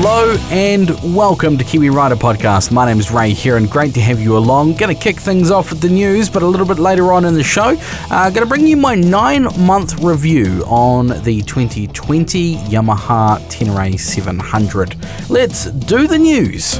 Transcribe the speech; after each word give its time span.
Hello 0.00 0.36
and 0.50 0.90
welcome 1.12 1.58
to 1.58 1.64
Kiwi 1.64 1.90
Rider 1.90 2.14
Podcast. 2.14 2.70
My 2.70 2.86
name 2.86 3.00
is 3.00 3.10
Ray 3.10 3.30
here 3.30 3.56
and 3.56 3.68
great 3.68 3.94
to 3.94 4.00
have 4.00 4.20
you 4.20 4.38
along. 4.38 4.74
Going 4.74 4.94
to 4.94 5.02
kick 5.02 5.16
things 5.16 5.50
off 5.50 5.70
with 5.70 5.80
the 5.80 5.88
news, 5.88 6.30
but 6.30 6.44
a 6.44 6.46
little 6.46 6.68
bit 6.68 6.78
later 6.78 7.12
on 7.12 7.24
in 7.24 7.34
the 7.34 7.42
show, 7.42 7.76
uh, 8.08 8.30
going 8.30 8.44
to 8.44 8.46
bring 8.46 8.64
you 8.64 8.76
my 8.76 8.94
nine 8.94 9.48
month 9.58 9.98
review 9.98 10.62
on 10.68 11.08
the 11.24 11.42
2020 11.42 12.58
Yamaha 12.58 13.40
Tenere 13.50 13.98
700. 13.98 14.94
Let's 15.28 15.64
do 15.64 16.06
the 16.06 16.16
news. 16.16 16.78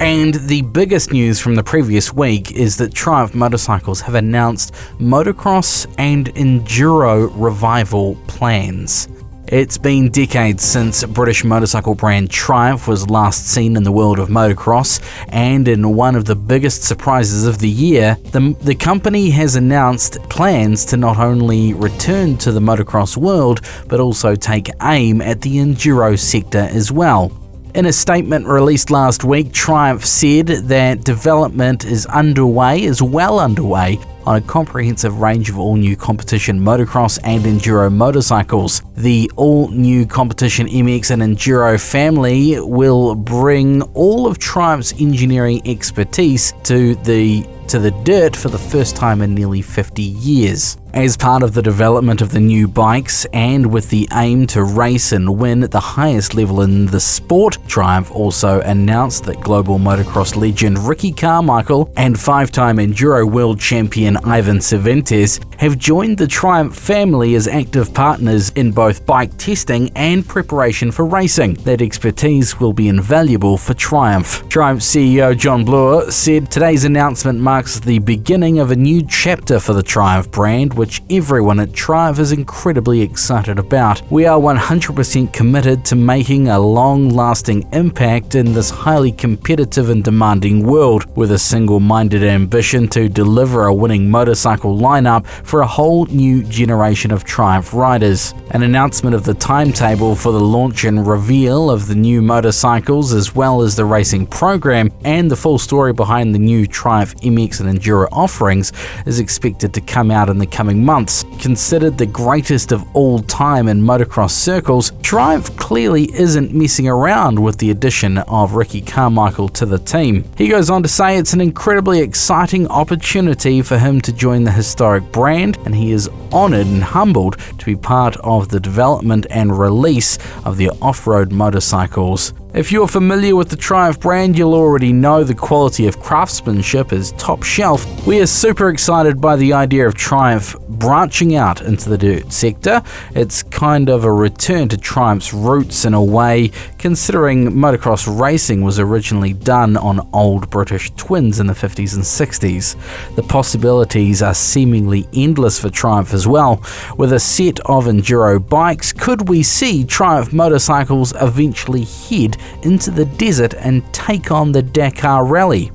And 0.00 0.34
the 0.34 0.60
biggest 0.60 1.10
news 1.10 1.40
from 1.40 1.54
the 1.54 1.64
previous 1.64 2.12
week 2.12 2.52
is 2.52 2.76
that 2.76 2.92
Triumph 2.92 3.34
Motorcycles 3.34 4.02
have 4.02 4.14
announced 4.14 4.74
motocross 5.00 5.86
and 5.96 6.26
enduro 6.34 7.30
revival 7.34 8.14
plans. 8.26 9.08
It's 9.48 9.78
been 9.78 10.10
decades 10.10 10.64
since 10.64 11.02
British 11.04 11.44
motorcycle 11.44 11.94
brand 11.94 12.30
Triumph 12.30 12.88
was 12.88 13.08
last 13.08 13.46
seen 13.46 13.76
in 13.76 13.84
the 13.84 13.92
world 13.92 14.18
of 14.18 14.28
motocross, 14.28 15.00
and 15.28 15.66
in 15.66 15.94
one 15.94 16.14
of 16.14 16.26
the 16.26 16.36
biggest 16.36 16.82
surprises 16.82 17.46
of 17.46 17.58
the 17.58 17.68
year, 17.68 18.18
the, 18.32 18.54
the 18.62 18.74
company 18.74 19.30
has 19.30 19.56
announced 19.56 20.18
plans 20.28 20.84
to 20.86 20.96
not 20.96 21.18
only 21.18 21.72
return 21.72 22.36
to 22.38 22.52
the 22.52 22.60
motocross 22.60 23.16
world, 23.16 23.60
but 23.88 24.00
also 24.00 24.34
take 24.34 24.68
aim 24.82 25.22
at 25.22 25.40
the 25.40 25.56
enduro 25.56 26.18
sector 26.18 26.68
as 26.70 26.92
well. 26.92 27.32
In 27.76 27.84
a 27.84 27.92
statement 27.92 28.46
released 28.46 28.90
last 28.90 29.22
week, 29.22 29.52
Triumph 29.52 30.02
said 30.02 30.46
that 30.46 31.04
development 31.04 31.84
is 31.84 32.06
underway, 32.06 32.82
is 32.82 33.02
well 33.02 33.38
underway, 33.38 33.98
on 34.26 34.36
a 34.36 34.40
comprehensive 34.40 35.20
range 35.20 35.48
of 35.48 35.58
all 35.58 35.76
new 35.76 35.96
competition 35.96 36.60
motocross 36.60 37.18
and 37.24 37.44
enduro 37.44 37.92
motorcycles. 37.92 38.82
The 38.96 39.30
all 39.36 39.68
new 39.68 40.06
competition 40.06 40.66
MX 40.66 41.10
and 41.10 41.22
enduro 41.22 41.80
family 41.80 42.60
will 42.60 43.14
bring 43.14 43.82
all 43.94 44.26
of 44.26 44.38
Triumph's 44.38 44.92
engineering 45.00 45.62
expertise 45.66 46.52
to 46.64 46.94
the 46.96 47.46
to 47.68 47.78
the 47.78 47.90
dirt 48.04 48.36
for 48.36 48.48
the 48.48 48.58
first 48.58 48.96
time 48.96 49.20
in 49.20 49.34
nearly 49.34 49.60
50 49.60 50.02
years. 50.02 50.76
As 50.94 51.16
part 51.16 51.42
of 51.42 51.52
the 51.52 51.60
development 51.60 52.22
of 52.22 52.30
the 52.30 52.40
new 52.40 52.68
bikes 52.68 53.26
and 53.32 53.70
with 53.70 53.90
the 53.90 54.08
aim 54.12 54.46
to 54.48 54.64
race 54.64 55.12
and 55.12 55.38
win 55.38 55.62
at 55.62 55.70
the 55.70 55.80
highest 55.80 56.34
level 56.34 56.62
in 56.62 56.86
the 56.86 57.00
sport, 57.00 57.58
Triumph 57.68 58.10
also 58.10 58.60
announced 58.60 59.24
that 59.24 59.40
global 59.40 59.78
motocross 59.78 60.36
legend 60.36 60.78
Ricky 60.78 61.12
Carmichael 61.12 61.92
and 61.96 62.18
five 62.18 62.50
time 62.50 62.78
Enduro 62.78 63.30
World 63.30 63.60
Champion 63.60 64.15
Ivan 64.24 64.60
Cervantes 64.60 65.40
have 65.58 65.78
joined 65.78 66.18
the 66.18 66.26
Triumph 66.26 66.76
family 66.76 67.34
as 67.34 67.48
active 67.48 67.92
partners 67.94 68.50
in 68.50 68.72
both 68.72 69.06
bike 69.06 69.36
testing 69.38 69.90
and 69.96 70.26
preparation 70.26 70.90
for 70.92 71.04
racing. 71.04 71.54
That 71.64 71.82
expertise 71.82 72.60
will 72.60 72.72
be 72.72 72.88
invaluable 72.88 73.56
for 73.56 73.74
Triumph. 73.74 74.46
Triumph 74.48 74.80
CEO 74.80 75.36
John 75.36 75.64
Bloor 75.64 76.10
said 76.10 76.50
today's 76.50 76.84
announcement 76.84 77.40
marks 77.40 77.80
the 77.80 77.98
beginning 78.00 78.58
of 78.58 78.70
a 78.70 78.76
new 78.76 79.02
chapter 79.06 79.58
for 79.58 79.72
the 79.72 79.82
Triumph 79.82 80.30
brand, 80.30 80.74
which 80.74 81.02
everyone 81.10 81.60
at 81.60 81.72
Triumph 81.72 82.18
is 82.18 82.32
incredibly 82.32 83.00
excited 83.00 83.58
about. 83.58 84.02
We 84.10 84.26
are 84.26 84.38
100% 84.38 85.32
committed 85.32 85.84
to 85.86 85.96
making 85.96 86.48
a 86.48 86.58
long 86.58 87.10
lasting 87.10 87.68
impact 87.72 88.34
in 88.34 88.52
this 88.52 88.70
highly 88.70 89.12
competitive 89.12 89.90
and 89.90 90.04
demanding 90.04 90.66
world, 90.66 91.04
with 91.16 91.32
a 91.32 91.38
single 91.38 91.80
minded 91.80 92.22
ambition 92.22 92.88
to 92.88 93.08
deliver 93.08 93.66
a 93.66 93.74
winning 93.74 94.10
motorcycle 94.10 94.76
lineup 94.76 95.26
for 95.46 95.60
a 95.60 95.66
whole 95.66 96.06
new 96.06 96.42
generation 96.42 97.12
of 97.12 97.24
Triumph 97.24 97.72
riders. 97.72 98.34
An 98.50 98.62
announcement 98.62 99.14
of 99.14 99.24
the 99.24 99.34
timetable 99.34 100.16
for 100.16 100.32
the 100.32 100.40
launch 100.40 100.84
and 100.84 101.06
reveal 101.06 101.70
of 101.70 101.86
the 101.86 101.94
new 101.94 102.20
motorcycles, 102.20 103.12
as 103.12 103.34
well 103.34 103.62
as 103.62 103.76
the 103.76 103.84
racing 103.84 104.26
program 104.26 104.92
and 105.04 105.30
the 105.30 105.36
full 105.36 105.58
story 105.58 105.92
behind 105.92 106.34
the 106.34 106.38
new 106.38 106.66
Triumph 106.66 107.14
MX 107.16 107.60
and 107.60 107.78
Enduro 107.78 108.08
offerings, 108.10 108.72
is 109.06 109.20
expected 109.20 109.72
to 109.74 109.80
come 109.80 110.10
out 110.10 110.28
in 110.28 110.38
the 110.38 110.46
coming 110.46 110.84
months. 110.84 111.24
Considered 111.38 111.96
the 111.96 112.06
greatest 112.06 112.72
of 112.72 112.84
all 112.94 113.20
time 113.20 113.68
in 113.68 113.80
motocross 113.80 114.30
circles, 114.30 114.92
Triumph 115.02 115.56
clearly 115.56 116.12
isn't 116.12 116.52
messing 116.52 116.88
around 116.88 117.38
with 117.38 117.58
the 117.58 117.70
addition 117.70 118.18
of 118.18 118.54
Ricky 118.54 118.80
Carmichael 118.80 119.48
to 119.50 119.66
the 119.66 119.78
team. 119.78 120.24
He 120.36 120.48
goes 120.48 120.70
on 120.70 120.82
to 120.82 120.88
say 120.88 121.16
it's 121.16 121.32
an 121.32 121.40
incredibly 121.40 122.00
exciting 122.00 122.66
opportunity 122.68 123.62
for 123.62 123.78
him 123.78 124.00
to 124.00 124.12
join 124.12 124.44
the 124.44 124.50
historic 124.50 125.04
brand, 125.12 125.35
and 125.36 125.74
he 125.74 125.92
is 125.92 126.08
honoured 126.32 126.66
and 126.66 126.82
humbled 126.82 127.38
to 127.58 127.64
be 127.64 127.76
part 127.76 128.16
of 128.18 128.48
the 128.48 128.58
development 128.58 129.26
and 129.28 129.58
release 129.58 130.18
of 130.44 130.56
the 130.56 130.70
off 130.80 131.06
road 131.06 131.30
motorcycles. 131.30 132.32
If 132.56 132.72
you're 132.72 132.88
familiar 132.88 133.36
with 133.36 133.50
the 133.50 133.56
Triumph 133.56 134.00
brand, 134.00 134.38
you'll 134.38 134.54
already 134.54 134.90
know 134.90 135.22
the 135.22 135.34
quality 135.34 135.86
of 135.88 136.00
craftsmanship 136.00 136.90
is 136.90 137.12
top 137.12 137.42
shelf. 137.42 138.06
We 138.06 138.18
are 138.22 138.26
super 138.26 138.70
excited 138.70 139.20
by 139.20 139.36
the 139.36 139.52
idea 139.52 139.86
of 139.86 139.94
Triumph 139.94 140.56
branching 140.66 141.34
out 141.34 141.60
into 141.60 141.90
the 141.90 141.98
dirt 141.98 142.32
sector. 142.32 142.82
It's 143.14 143.42
kind 143.42 143.90
of 143.90 144.04
a 144.04 144.12
return 144.12 144.70
to 144.70 144.78
Triumph's 144.78 145.34
roots 145.34 145.84
in 145.84 145.92
a 145.92 146.02
way, 146.02 146.50
considering 146.78 147.50
motocross 147.50 148.08
racing 148.18 148.62
was 148.62 148.78
originally 148.78 149.34
done 149.34 149.76
on 149.76 150.08
old 150.14 150.48
British 150.48 150.90
twins 150.92 151.40
in 151.40 151.48
the 151.48 151.52
50s 151.52 151.94
and 151.94 152.04
60s. 152.04 153.14
The 153.16 153.22
possibilities 153.22 154.22
are 154.22 154.32
seemingly 154.32 155.06
endless 155.12 155.60
for 155.60 155.68
Triumph 155.68 156.14
as 156.14 156.26
well. 156.26 156.62
With 156.96 157.12
a 157.12 157.20
set 157.20 157.60
of 157.60 157.84
enduro 157.84 158.38
bikes, 158.48 158.94
could 158.94 159.28
we 159.28 159.42
see 159.42 159.84
Triumph 159.84 160.32
motorcycles 160.32 161.12
eventually 161.20 161.84
head 161.84 162.38
into 162.62 162.90
the 162.90 163.04
desert 163.04 163.54
and 163.54 163.82
take 163.92 164.30
on 164.30 164.52
the 164.52 164.62
Dakar 164.62 165.24
Rally. 165.24 165.70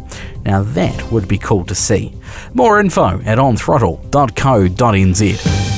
Now 0.45 0.63
that 0.63 1.11
would 1.11 1.27
be 1.27 1.37
cool 1.37 1.65
to 1.65 1.75
see. 1.75 2.13
More 2.53 2.79
info 2.79 3.21
at 3.21 3.37
onthrottle.co.nz. 3.37 5.71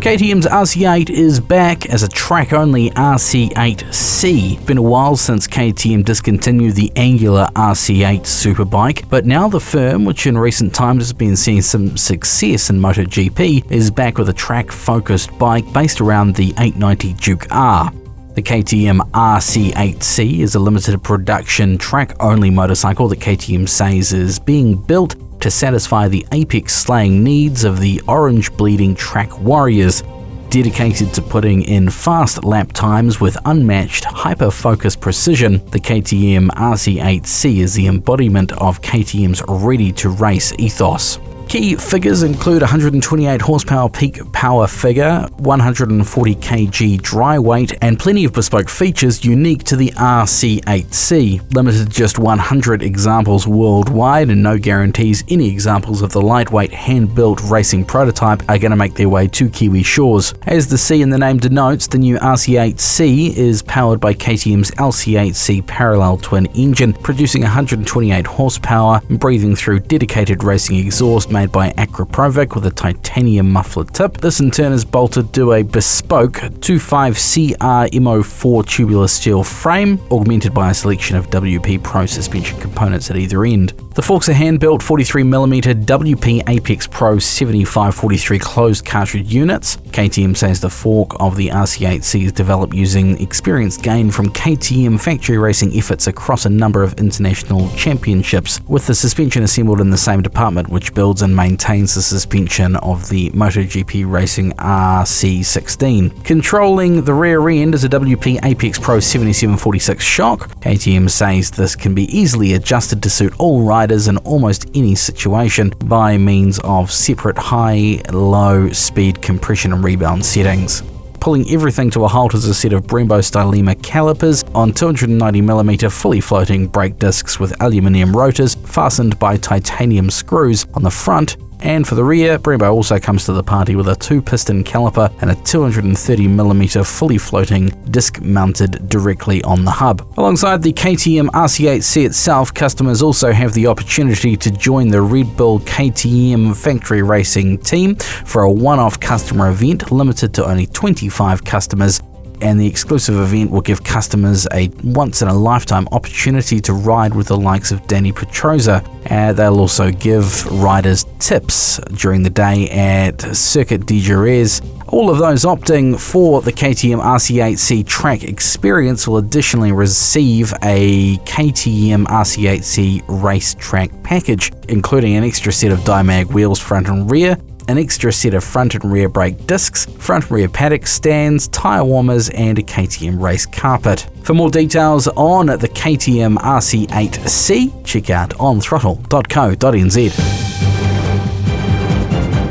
KTM's 0.00 0.46
RC8 0.46 1.10
is 1.10 1.40
back 1.40 1.84
as 1.90 2.02
a 2.02 2.08
track 2.08 2.54
only 2.54 2.88
RC8C. 2.92 4.66
Been 4.66 4.78
a 4.78 4.82
while 4.82 5.14
since 5.14 5.46
KTM 5.46 6.06
discontinued 6.06 6.74
the 6.74 6.90
angular 6.96 7.46
RC8 7.54 8.22
Superbike, 8.22 9.06
but 9.10 9.26
now 9.26 9.46
the 9.46 9.60
firm, 9.60 10.06
which 10.06 10.26
in 10.26 10.38
recent 10.38 10.74
times 10.74 11.02
has 11.02 11.12
been 11.12 11.36
seeing 11.36 11.60
some 11.60 11.98
success 11.98 12.70
in 12.70 12.80
MotoGP, 12.80 13.70
is 13.70 13.90
back 13.90 14.16
with 14.16 14.30
a 14.30 14.32
track 14.32 14.72
focused 14.72 15.38
bike 15.38 15.70
based 15.74 16.00
around 16.00 16.34
the 16.34 16.54
890 16.56 17.12
Duke 17.12 17.46
R. 17.50 17.92
The 18.40 18.46
KTM 18.46 19.00
RC8C 19.10 20.38
is 20.38 20.54
a 20.54 20.58
limited 20.58 21.02
production 21.02 21.76
track 21.76 22.16
only 22.20 22.48
motorcycle 22.48 23.06
that 23.08 23.18
KTM 23.18 23.68
says 23.68 24.14
is 24.14 24.38
being 24.38 24.80
built 24.80 25.14
to 25.42 25.50
satisfy 25.50 26.08
the 26.08 26.26
apex 26.32 26.74
slaying 26.74 27.22
needs 27.22 27.64
of 27.64 27.80
the 27.80 28.00
orange 28.08 28.50
bleeding 28.56 28.94
track 28.94 29.38
warriors. 29.40 30.02
Dedicated 30.48 31.12
to 31.12 31.20
putting 31.20 31.60
in 31.64 31.90
fast 31.90 32.42
lap 32.42 32.72
times 32.72 33.20
with 33.20 33.36
unmatched 33.44 34.04
hyper 34.04 34.50
focused 34.50 35.02
precision, 35.02 35.62
the 35.66 35.78
KTM 35.78 36.48
RC8C 36.48 37.58
is 37.58 37.74
the 37.74 37.88
embodiment 37.88 38.52
of 38.52 38.80
KTM's 38.80 39.42
ready 39.48 39.92
to 39.92 40.08
race 40.08 40.54
ethos. 40.58 41.18
Key 41.50 41.74
figures 41.74 42.22
include 42.22 42.62
128 42.62 43.40
horsepower 43.40 43.88
peak 43.88 44.20
power 44.32 44.68
figure, 44.68 45.26
140 45.38 46.34
kg 46.36 47.02
dry 47.02 47.40
weight, 47.40 47.76
and 47.82 47.98
plenty 47.98 48.24
of 48.24 48.32
bespoke 48.32 48.68
features 48.68 49.24
unique 49.24 49.64
to 49.64 49.74
the 49.74 49.90
RC8C. 49.96 51.52
Limited 51.52 51.86
to 51.86 51.92
just 51.92 52.20
100 52.20 52.82
examples 52.82 53.48
worldwide, 53.48 54.30
and 54.30 54.44
no 54.44 54.58
guarantees 54.58 55.24
any 55.28 55.48
examples 55.48 56.02
of 56.02 56.12
the 56.12 56.22
lightweight 56.22 56.72
hand 56.72 57.16
built 57.16 57.42
racing 57.42 57.84
prototype 57.84 58.48
are 58.48 58.56
going 58.56 58.70
to 58.70 58.76
make 58.76 58.94
their 58.94 59.08
way 59.08 59.26
to 59.26 59.50
Kiwi 59.50 59.82
shores. 59.82 60.32
As 60.46 60.68
the 60.68 60.78
C 60.78 61.02
in 61.02 61.10
the 61.10 61.18
name 61.18 61.38
denotes, 61.38 61.88
the 61.88 61.98
new 61.98 62.16
RC8C 62.18 63.34
is 63.34 63.62
powered 63.62 63.98
by 63.98 64.14
KTM's 64.14 64.70
LC8C 64.70 65.66
parallel 65.66 66.18
twin 66.18 66.46
engine, 66.54 66.92
producing 66.92 67.42
128 67.42 68.24
horsepower, 68.24 69.02
and 69.08 69.18
breathing 69.18 69.56
through 69.56 69.80
dedicated 69.80 70.44
racing 70.44 70.76
exhaust 70.76 71.28
made 71.40 71.52
by 71.52 71.70
Akrapovic 71.70 72.54
with 72.54 72.66
a 72.66 72.70
titanium 72.70 73.50
muffler 73.50 73.84
tip. 73.84 74.18
This 74.18 74.40
in 74.40 74.50
turn 74.50 74.72
is 74.72 74.84
bolted 74.84 75.32
to 75.32 75.54
a 75.54 75.62
bespoke 75.62 76.34
25CR 76.34 77.88
MO4 77.88 78.68
tubular 78.68 79.08
steel 79.08 79.42
frame, 79.42 79.98
augmented 80.10 80.52
by 80.52 80.70
a 80.70 80.74
selection 80.74 81.16
of 81.16 81.30
WP 81.30 81.82
Pro 81.82 82.04
suspension 82.04 82.60
components 82.60 83.10
at 83.10 83.16
either 83.16 83.46
end. 83.46 83.72
The 84.00 84.06
forks 84.06 84.30
are 84.30 84.32
hand-built 84.32 84.80
43mm 84.80 85.84
WP 85.84 86.48
Apex 86.48 86.86
Pro 86.86 87.18
7543 87.18 88.38
closed 88.38 88.86
cartridge 88.86 89.30
units. 89.30 89.76
KTM 89.76 90.34
says 90.34 90.58
the 90.58 90.70
fork 90.70 91.10
of 91.20 91.36
the 91.36 91.48
RC8C 91.48 92.24
is 92.24 92.32
developed 92.32 92.72
using 92.72 93.20
experience 93.20 93.76
gained 93.76 94.14
from 94.14 94.30
KTM 94.30 94.98
factory 94.98 95.36
racing 95.36 95.76
efforts 95.76 96.06
across 96.06 96.46
a 96.46 96.48
number 96.48 96.82
of 96.82 96.94
international 96.94 97.68
championships, 97.76 98.58
with 98.68 98.86
the 98.86 98.94
suspension 98.94 99.42
assembled 99.42 99.82
in 99.82 99.90
the 99.90 99.98
same 99.98 100.22
department 100.22 100.70
which 100.70 100.94
builds 100.94 101.20
and 101.20 101.36
maintains 101.36 101.94
the 101.94 102.00
suspension 102.00 102.76
of 102.76 103.06
the 103.10 103.28
MotoGP 103.32 104.10
Racing 104.10 104.52
RC16. 104.52 106.24
Controlling 106.24 107.04
the 107.04 107.12
rear 107.12 107.46
end 107.50 107.74
is 107.74 107.84
a 107.84 107.88
WP 107.90 108.42
Apex 108.46 108.78
Pro 108.78 108.98
7746 108.98 110.02
shock. 110.02 110.48
KTM 110.60 111.10
says 111.10 111.50
this 111.50 111.76
can 111.76 111.94
be 111.94 112.04
easily 112.04 112.54
adjusted 112.54 113.02
to 113.02 113.10
suit 113.10 113.34
all 113.38 113.62
riders 113.62 113.89
in 113.90 114.16
almost 114.18 114.70
any 114.74 114.94
situation 114.94 115.70
by 115.84 116.16
means 116.16 116.58
of 116.64 116.90
separate 116.90 117.36
high 117.36 118.00
low 118.12 118.70
speed 118.70 119.20
compression 119.20 119.72
and 119.72 119.84
rebound 119.84 120.24
settings. 120.24 120.82
Pulling 121.20 121.50
everything 121.50 121.90
to 121.90 122.04
a 122.04 122.08
halt 122.08 122.32
is 122.34 122.46
a 122.46 122.54
set 122.54 122.72
of 122.72 122.84
Brembo 122.84 123.20
Stylema 123.20 123.80
calipers 123.82 124.42
on 124.54 124.72
290mm 124.72 125.92
fully 125.92 126.20
floating 126.20 126.66
brake 126.66 126.98
discs 126.98 127.38
with 127.38 127.60
aluminium 127.60 128.16
rotors 128.16 128.54
fastened 128.54 129.18
by 129.18 129.36
titanium 129.36 130.08
screws 130.08 130.66
on 130.74 130.82
the 130.82 130.90
front 130.90 131.36
and 131.62 131.86
for 131.86 131.94
the 131.94 132.04
rear, 132.04 132.38
Brembo 132.38 132.72
also 132.72 132.98
comes 132.98 133.24
to 133.26 133.32
the 133.32 133.42
party 133.42 133.76
with 133.76 133.88
a 133.88 133.96
two 133.96 134.20
piston 134.22 134.64
caliper 134.64 135.12
and 135.20 135.30
a 135.30 135.34
230mm 135.34 136.86
fully 136.86 137.18
floating 137.18 137.68
disc 137.90 138.20
mounted 138.20 138.88
directly 138.88 139.42
on 139.42 139.64
the 139.64 139.70
hub. 139.70 140.06
Alongside 140.16 140.62
the 140.62 140.72
KTM 140.72 141.28
RC8C 141.28 142.06
itself, 142.06 142.52
customers 142.52 143.02
also 143.02 143.32
have 143.32 143.54
the 143.54 143.66
opportunity 143.66 144.36
to 144.36 144.50
join 144.50 144.88
the 144.88 145.02
Red 145.02 145.36
Bull 145.36 145.60
KTM 145.60 146.56
factory 146.56 147.02
racing 147.02 147.58
team 147.58 147.96
for 147.96 148.42
a 148.42 148.50
one 148.50 148.78
off 148.78 148.98
customer 148.98 149.50
event 149.50 149.90
limited 149.90 150.34
to 150.34 150.44
only 150.44 150.66
25 150.66 151.44
customers 151.44 152.00
and 152.42 152.60
the 152.60 152.66
exclusive 152.66 153.16
event 153.16 153.50
will 153.50 153.60
give 153.60 153.84
customers 153.84 154.46
a 154.52 154.68
once 154.84 155.22
in 155.22 155.28
a 155.28 155.34
lifetime 155.34 155.86
opportunity 155.92 156.60
to 156.60 156.72
ride 156.72 157.14
with 157.14 157.28
the 157.28 157.36
likes 157.36 157.70
of 157.72 157.80
Dani 157.82 158.14
Pedrosa. 158.14 158.84
Uh, 159.08 159.32
they'll 159.32 159.58
also 159.58 159.90
give 159.90 160.44
riders 160.46 161.04
tips 161.18 161.78
during 161.94 162.22
the 162.22 162.30
day 162.30 162.68
at 162.70 163.20
Circuit 163.34 163.86
de 163.86 164.00
Jerez. 164.00 164.60
All 164.88 165.08
of 165.08 165.18
those 165.18 165.44
opting 165.44 165.98
for 165.98 166.40
the 166.42 166.52
KTM 166.52 167.00
RC8C 167.00 167.86
track 167.86 168.24
experience 168.24 169.06
will 169.06 169.18
additionally 169.18 169.72
receive 169.72 170.52
a 170.62 171.16
KTM 171.18 172.06
RC8C 172.06 173.22
race 173.22 173.54
track 173.54 173.90
package, 174.02 174.52
including 174.68 175.14
an 175.14 175.22
extra 175.22 175.52
set 175.52 175.70
of 175.70 175.78
Dymag 175.80 176.32
wheels 176.32 176.58
front 176.58 176.88
and 176.88 177.08
rear, 177.10 177.36
an 177.70 177.78
extra 177.78 178.12
set 178.12 178.34
of 178.34 178.42
front 178.42 178.74
and 178.74 178.92
rear 178.92 179.08
brake 179.08 179.46
discs, 179.46 179.86
front 179.86 180.24
and 180.24 180.32
rear 180.32 180.48
paddock 180.48 180.88
stands, 180.88 181.46
tyre 181.48 181.84
warmers, 181.84 182.28
and 182.30 182.58
a 182.58 182.62
KTM 182.62 183.22
race 183.22 183.46
carpet. 183.46 184.08
For 184.24 184.34
more 184.34 184.50
details 184.50 185.06
on 185.08 185.46
the 185.46 185.68
KTM 185.68 186.36
RC8C, 186.38 187.86
check 187.86 188.10
out 188.10 188.30
onthrottle.co.nz. 188.30 190.69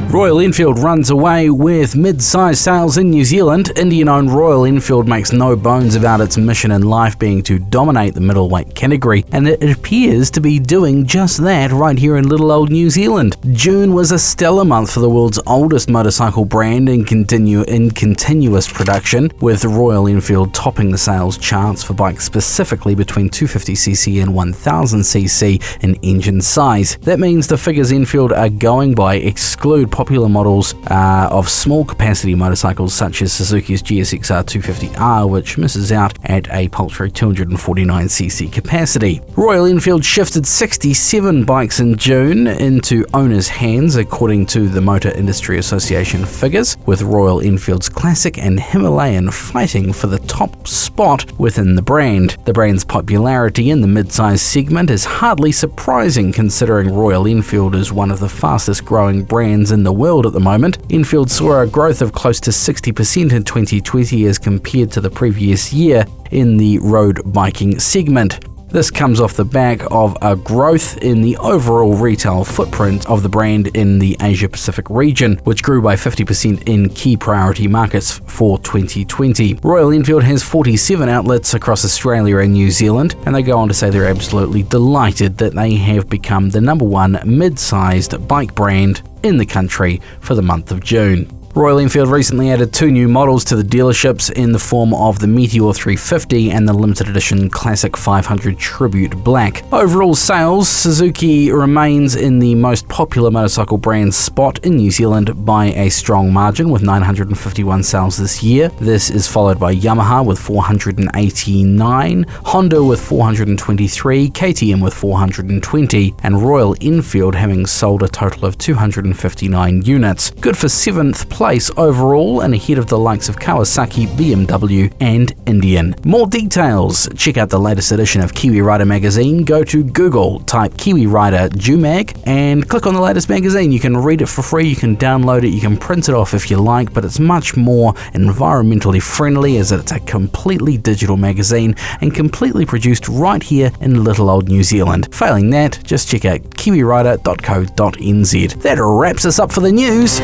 Royal 0.09 0.39
Enfield 0.39 0.79
runs 0.79 1.11
away 1.11 1.51
with 1.51 1.95
mid-sized 1.95 2.57
sales 2.57 2.97
in 2.97 3.11
New 3.11 3.23
Zealand. 3.23 3.71
Indian-owned 3.77 4.31
Royal 4.31 4.65
Enfield 4.65 5.07
makes 5.07 5.31
no 5.31 5.55
bones 5.55 5.93
about 5.93 6.19
its 6.19 6.35
mission 6.35 6.71
in 6.71 6.81
life 6.81 7.19
being 7.19 7.43
to 7.43 7.59
dominate 7.59 8.15
the 8.15 8.19
middleweight 8.19 8.73
category, 8.73 9.23
and 9.31 9.47
it 9.47 9.69
appears 9.69 10.31
to 10.31 10.41
be 10.41 10.57
doing 10.57 11.05
just 11.05 11.43
that 11.43 11.71
right 11.71 11.99
here 11.99 12.17
in 12.17 12.27
little 12.27 12.51
old 12.51 12.71
New 12.71 12.89
Zealand. 12.89 13.37
June 13.51 13.93
was 13.93 14.11
a 14.11 14.17
stellar 14.17 14.65
month 14.65 14.91
for 14.91 14.99
the 14.99 15.09
world's 15.09 15.39
oldest 15.45 15.91
motorcycle 15.91 16.43
brand 16.43 16.89
in 16.89 17.05
continue 17.05 17.61
in 17.65 17.91
continuous 17.91 18.67
production, 18.67 19.29
with 19.41 19.63
Royal 19.63 20.07
Enfield 20.07 20.55
topping 20.55 20.89
the 20.89 20.97
sales 20.97 21.37
charts 21.37 21.83
for 21.83 21.93
bikes 21.93 22.25
specifically 22.25 22.95
between 22.95 23.29
250cc 23.29 24.23
and 24.23 24.31
1000cc 24.31 25.83
in 25.83 25.93
engine 26.01 26.41
size. 26.41 26.97
That 27.03 27.19
means 27.19 27.45
the 27.45 27.59
figures 27.59 27.91
Enfield 27.91 28.33
are 28.33 28.49
going 28.49 28.95
by 28.95 29.17
exclude 29.17 29.91
popular 29.99 30.29
models 30.29 30.75
uh, 30.89 31.27
of 31.29 31.49
small 31.49 31.83
capacity 31.83 32.33
motorcycles 32.33 32.93
such 32.93 33.21
as 33.21 33.33
Suzuki's 33.33 33.83
GSXR 33.83 34.45
250R, 34.45 35.29
which 35.29 35.57
misses 35.57 35.91
out 35.91 36.17
at 36.23 36.49
a 36.53 36.69
paltry 36.69 37.11
249cc 37.11 38.49
capacity. 38.49 39.19
Royal 39.35 39.65
Enfield 39.65 40.05
shifted 40.05 40.47
67 40.47 41.43
bikes 41.43 41.81
in 41.81 41.97
June 41.97 42.47
into 42.47 43.05
owners' 43.13 43.49
hands, 43.49 43.97
according 43.97 44.45
to 44.45 44.69
the 44.69 44.79
Motor 44.79 45.11
Industry 45.11 45.57
Association 45.57 46.25
figures, 46.25 46.77
with 46.85 47.01
Royal 47.01 47.41
Enfield's 47.41 47.89
Classic 47.89 48.37
and 48.37 48.57
Himalayan 48.57 49.29
fighting 49.29 49.91
for 49.91 50.07
the 50.07 50.19
top 50.19 50.65
spot 50.65 51.29
within 51.37 51.75
the 51.75 51.81
brand. 51.81 52.37
The 52.45 52.53
brand's 52.53 52.85
popularity 52.85 53.69
in 53.69 53.81
the 53.81 53.87
mid-size 53.87 54.41
segment 54.41 54.91
is 54.91 55.03
hardly 55.03 55.51
surprising 55.51 56.31
considering 56.31 56.93
Royal 56.93 57.27
Enfield 57.27 57.75
is 57.75 57.91
one 57.91 58.11
of 58.11 58.21
the 58.21 58.29
fastest 58.29 58.85
growing 58.85 59.23
brands 59.23 59.73
in 59.73 59.83
the 59.83 59.88
the 59.89 59.93
world 59.93 60.27
at 60.27 60.33
the 60.33 60.39
moment. 60.39 60.77
Enfield 60.91 61.31
saw 61.31 61.61
a 61.61 61.65
growth 61.65 62.03
of 62.03 62.11
close 62.11 62.39
to 62.39 62.51
60% 62.51 63.33
in 63.33 63.43
2020 63.43 64.25
as 64.25 64.37
compared 64.37 64.91
to 64.91 65.01
the 65.01 65.09
previous 65.09 65.73
year 65.73 66.05
in 66.29 66.57
the 66.57 66.77
road 66.77 67.19
biking 67.33 67.79
segment. 67.79 68.37
This 68.71 68.91
comes 68.91 69.19
off 69.19 69.33
the 69.33 69.45
back 69.45 69.81
of 69.89 70.15
a 70.21 70.35
growth 70.35 70.97
in 70.99 71.23
the 71.23 71.35
overall 71.37 71.95
retail 71.95 72.43
footprint 72.43 73.09
of 73.09 73.23
the 73.23 73.29
brand 73.29 73.75
in 73.75 73.97
the 73.97 74.15
Asia 74.21 74.47
Pacific 74.47 74.87
region, 74.91 75.37
which 75.43 75.63
grew 75.63 75.81
by 75.81 75.95
50% 75.95 76.69
in 76.69 76.89
key 76.89 77.17
priority 77.17 77.67
markets 77.67 78.19
for 78.27 78.59
2020. 78.59 79.55
Royal 79.63 79.91
Enfield 79.91 80.23
has 80.23 80.43
47 80.43 81.09
outlets 81.09 81.55
across 81.55 81.83
Australia 81.83 82.37
and 82.37 82.53
New 82.53 82.69
Zealand, 82.69 83.15
and 83.25 83.33
they 83.33 83.41
go 83.41 83.57
on 83.57 83.69
to 83.69 83.73
say 83.73 83.89
they're 83.89 84.05
absolutely 84.05 84.61
delighted 84.61 85.39
that 85.39 85.55
they 85.55 85.73
have 85.73 86.07
become 86.07 86.51
the 86.51 86.61
number 86.61 86.85
one 86.85 87.19
mid 87.25 87.57
sized 87.57 88.27
bike 88.27 88.53
brand 88.53 89.01
in 89.23 89.37
the 89.37 89.47
country 89.47 89.99
for 90.19 90.35
the 90.35 90.43
month 90.43 90.71
of 90.71 90.83
June. 90.83 91.38
Royal 91.59 91.79
Enfield 91.79 92.07
recently 92.07 92.51
added 92.51 92.71
two 92.71 92.89
new 92.89 93.09
models 93.09 93.43
to 93.43 93.57
the 93.57 93.63
dealerships 93.63 94.31
in 94.31 94.53
the 94.53 94.59
form 94.59 94.93
of 94.93 95.19
the 95.19 95.27
Meteor 95.27 95.73
350 95.73 96.51
and 96.51 96.65
the 96.65 96.71
limited 96.71 97.09
edition 97.09 97.49
Classic 97.49 97.97
500 97.97 98.57
Tribute 98.57 99.21
Black. 99.25 99.61
Overall 99.73 100.15
sales, 100.15 100.69
Suzuki 100.69 101.51
remains 101.51 102.15
in 102.15 102.39
the 102.39 102.55
most 102.55 102.87
popular 102.87 103.29
motorcycle 103.29 103.77
brand 103.77 104.15
spot 104.15 104.65
in 104.65 104.77
New 104.77 104.89
Zealand 104.89 105.45
by 105.45 105.65
a 105.65 105.89
strong 105.89 106.31
margin 106.31 106.69
with 106.69 106.81
951 106.81 107.83
sales 107.83 108.15
this 108.15 108.41
year. 108.41 108.69
This 108.79 109.09
is 109.09 109.27
followed 109.27 109.59
by 109.59 109.75
Yamaha 109.75 110.25
with 110.25 110.39
489, 110.39 112.25
Honda 112.45 112.81
with 112.81 113.01
423, 113.01 114.29
KTM 114.29 114.81
with 114.81 114.93
420, 114.93 116.15
and 116.23 116.41
Royal 116.41 116.73
Enfield 116.79 117.35
having 117.35 117.65
sold 117.65 118.01
a 118.01 118.07
total 118.07 118.45
of 118.45 118.57
259 118.57 119.81
units. 119.81 120.31
Good 120.31 120.57
for 120.57 120.69
seventh 120.69 121.29
place 121.29 121.48
overall 121.77 122.41
and 122.41 122.53
ahead 122.53 122.77
of 122.77 122.85
the 122.85 122.97
likes 122.97 123.27
of 123.27 123.37
Kawasaki, 123.37 124.05
BMW, 124.05 124.93
and 124.99 125.33
Indian. 125.47 125.95
More 126.05 126.27
details, 126.27 127.09
check 127.15 127.37
out 127.37 127.49
the 127.49 127.59
latest 127.59 127.91
edition 127.91 128.21
of 128.21 128.35
Kiwi 128.35 128.61
Rider 128.61 128.85
magazine. 128.85 129.43
Go 129.43 129.63
to 129.63 129.83
Google, 129.83 130.41
type 130.41 130.77
Kiwi 130.77 131.07
Rider 131.07 131.49
Joomag, 131.49 132.21
and 132.27 132.69
click 132.69 132.85
on 132.85 132.93
the 132.93 133.01
latest 133.01 133.29
magazine. 133.29 133.71
You 133.71 133.79
can 133.79 133.97
read 133.97 134.21
it 134.21 134.27
for 134.27 134.43
free, 134.43 134.67
you 134.67 134.75
can 134.75 134.95
download 134.95 135.43
it, 135.43 135.49
you 135.49 135.59
can 135.59 135.75
print 135.75 136.07
it 136.07 136.13
off 136.13 136.35
if 136.35 136.51
you 136.51 136.57
like, 136.57 136.93
but 136.93 137.03
it's 137.03 137.19
much 137.19 137.57
more 137.57 137.93
environmentally 138.13 139.01
friendly 139.01 139.57
as 139.57 139.71
it's 139.71 139.91
a 139.91 139.99
completely 140.01 140.77
digital 140.77 141.17
magazine 141.17 141.75
and 142.01 142.13
completely 142.13 142.67
produced 142.67 143.09
right 143.09 143.41
here 143.41 143.71
in 143.81 144.03
little 144.03 144.29
old 144.29 144.49
New 144.49 144.61
Zealand. 144.61 145.11
Failing 145.15 145.49
that, 145.49 145.79
just 145.83 146.09
check 146.09 146.25
out 146.25 146.41
kiwirider.co.nz. 146.41 148.61
That 148.61 148.77
wraps 148.79 149.25
us 149.25 149.39
up 149.39 149.51
for 149.51 149.61
the 149.61 149.71
news. 149.71 150.19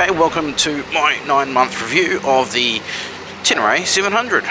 Okay, 0.00 0.12
welcome 0.12 0.54
to 0.54 0.82
my 0.94 1.20
nine 1.26 1.52
month 1.52 1.82
review 1.82 2.20
of 2.24 2.50
the 2.54 2.80
Tenere 3.42 3.84
700. 3.84 4.44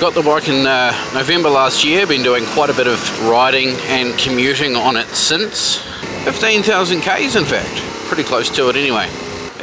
Got 0.00 0.14
the 0.14 0.22
bike 0.22 0.48
in 0.48 0.66
uh, 0.66 0.90
November 1.14 1.48
last 1.48 1.84
year, 1.84 2.04
been 2.04 2.24
doing 2.24 2.44
quite 2.46 2.68
a 2.68 2.74
bit 2.74 2.88
of 2.88 3.28
riding 3.28 3.76
and 3.82 4.18
commuting 4.18 4.74
on 4.74 4.96
it 4.96 5.06
since. 5.06 5.76
15,000 6.24 7.00
Ks 7.02 7.36
in 7.36 7.44
fact, 7.44 7.76
pretty 8.08 8.24
close 8.24 8.50
to 8.56 8.70
it 8.70 8.74
anyway. 8.74 9.08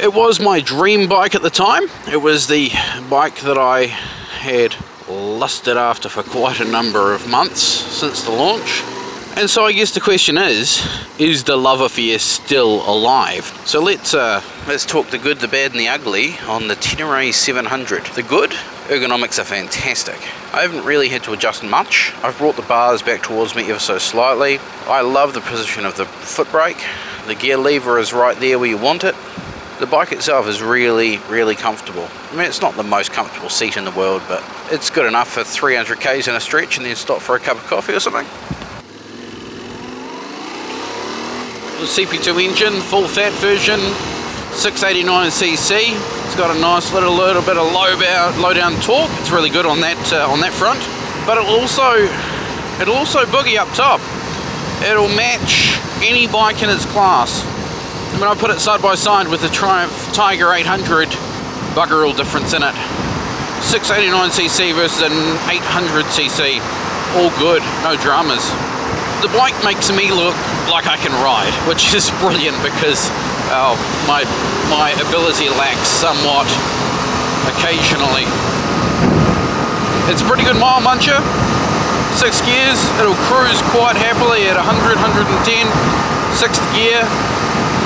It 0.00 0.14
was 0.14 0.40
my 0.40 0.62
dream 0.62 1.06
bike 1.06 1.34
at 1.34 1.42
the 1.42 1.50
time. 1.50 1.82
It 2.10 2.22
was 2.22 2.46
the 2.46 2.70
bike 3.10 3.40
that 3.40 3.58
I 3.58 3.88
had 3.88 4.74
lusted 5.06 5.76
after 5.76 6.08
for 6.08 6.22
quite 6.22 6.60
a 6.60 6.64
number 6.64 7.12
of 7.12 7.28
months 7.28 7.60
since 7.60 8.22
the 8.22 8.30
launch 8.30 8.82
And 9.38 9.50
so 9.50 9.66
I 9.66 9.72
guess 9.72 9.90
the 9.90 10.00
question 10.00 10.38
is, 10.38 10.82
is 11.18 11.44
the 11.44 11.58
love 11.58 11.82
affair 11.82 12.18
still 12.18 12.76
alive? 12.90 13.44
So 13.66 13.82
let's 13.82 14.14
uh, 14.14 14.42
let's 14.66 14.86
talk 14.86 15.08
the 15.10 15.18
good, 15.18 15.40
the 15.40 15.46
bad, 15.46 15.72
and 15.72 15.80
the 15.80 15.88
ugly 15.88 16.38
on 16.48 16.68
the 16.68 16.74
Tenere 16.76 17.34
700. 17.34 18.06
The 18.06 18.22
good, 18.22 18.52
ergonomics 18.88 19.38
are 19.38 19.44
fantastic. 19.44 20.16
I 20.54 20.62
haven't 20.62 20.86
really 20.86 21.10
had 21.10 21.22
to 21.24 21.34
adjust 21.34 21.62
much. 21.62 22.14
I've 22.22 22.38
brought 22.38 22.56
the 22.56 22.62
bars 22.62 23.02
back 23.02 23.24
towards 23.24 23.54
me 23.54 23.68
ever 23.68 23.78
so 23.78 23.98
slightly. 23.98 24.58
I 24.86 25.02
love 25.02 25.34
the 25.34 25.42
position 25.42 25.84
of 25.84 25.98
the 25.98 26.06
foot 26.06 26.50
brake. 26.50 26.82
The 27.26 27.34
gear 27.34 27.58
lever 27.58 27.98
is 27.98 28.14
right 28.14 28.40
there 28.40 28.58
where 28.58 28.70
you 28.70 28.78
want 28.78 29.04
it. 29.04 29.14
The 29.80 29.86
bike 29.86 30.12
itself 30.12 30.48
is 30.48 30.62
really, 30.62 31.18
really 31.28 31.56
comfortable. 31.56 32.08
I 32.32 32.36
mean, 32.36 32.46
it's 32.46 32.62
not 32.62 32.74
the 32.74 32.82
most 32.82 33.12
comfortable 33.12 33.50
seat 33.50 33.76
in 33.76 33.84
the 33.84 33.90
world, 33.90 34.22
but 34.28 34.42
it's 34.70 34.88
good 34.88 35.04
enough 35.04 35.28
for 35.28 35.44
300 35.44 36.00
k's 36.00 36.26
in 36.26 36.34
a 36.34 36.40
stretch 36.40 36.78
and 36.78 36.86
then 36.86 36.96
stop 36.96 37.20
for 37.20 37.36
a 37.36 37.38
cup 37.38 37.58
of 37.58 37.64
coffee 37.64 37.92
or 37.92 38.00
something. 38.00 38.26
The 41.75 41.75
CP2 41.86 42.42
engine, 42.42 42.80
full 42.82 43.06
fat 43.06 43.32
version, 43.34 43.78
689cc. 44.58 45.94
It's 46.26 46.36
got 46.36 46.54
a 46.54 46.58
nice 46.58 46.92
little 46.92 47.14
little 47.14 47.42
bit 47.42 47.56
of 47.56 47.72
low 47.72 47.96
bow, 47.98 48.36
low 48.40 48.52
down 48.52 48.74
torque. 48.80 49.10
It's 49.20 49.30
really 49.30 49.50
good 49.50 49.66
on 49.66 49.80
that 49.80 50.12
uh, 50.12 50.30
on 50.30 50.40
that 50.40 50.52
front. 50.52 50.80
But 51.26 51.38
it'll 51.38 51.60
also 51.60 51.94
it'll 52.82 52.96
also 52.96 53.24
boogie 53.26 53.56
up 53.56 53.68
top. 53.74 54.00
It'll 54.82 55.08
match 55.08 55.78
any 56.02 56.26
bike 56.26 56.62
in 56.62 56.68
its 56.68 56.84
class. 56.86 57.44
Mean, 58.14 58.24
I 58.24 58.34
put 58.34 58.50
it 58.50 58.60
side 58.60 58.80
by 58.80 58.94
side 58.94 59.28
with 59.28 59.42
the 59.42 59.48
Triumph 59.48 59.92
Tiger 60.12 60.52
800, 60.52 61.08
bugger 61.76 62.06
all 62.06 62.14
difference 62.14 62.54
in 62.54 62.62
it. 62.62 62.74
689cc 63.60 64.74
versus 64.74 65.02
an 65.02 65.12
800cc, 65.46 66.60
all 67.16 67.30
good, 67.38 67.62
no 67.84 67.96
dramas. 68.00 68.75
The 69.24 69.32
bike 69.32 69.56
makes 69.64 69.90
me 69.90 70.12
look 70.12 70.36
like 70.68 70.86
I 70.86 70.96
can 70.96 71.12
ride, 71.24 71.54
which 71.68 71.94
is 71.98 72.10
brilliant 72.20 72.60
because 72.62 73.08
well, 73.48 73.78
my 74.06 74.26
my 74.68 74.90
ability 74.98 75.48
lacks 75.48 75.88
somewhat 75.88 76.46
occasionally. 77.46 78.26
It's 80.10 80.22
a 80.22 80.26
pretty 80.26 80.44
good 80.44 80.58
mile 80.58 80.82
muncher. 80.82 81.18
Six 82.14 82.40
gears, 82.42 82.80
it'll 82.98 83.18
cruise 83.28 83.60
quite 83.70 83.96
happily 83.96 84.48
at 84.48 84.56
100, 84.56 84.96
110. 84.98 85.68
Sixth 86.34 86.62
gear, 86.74 87.02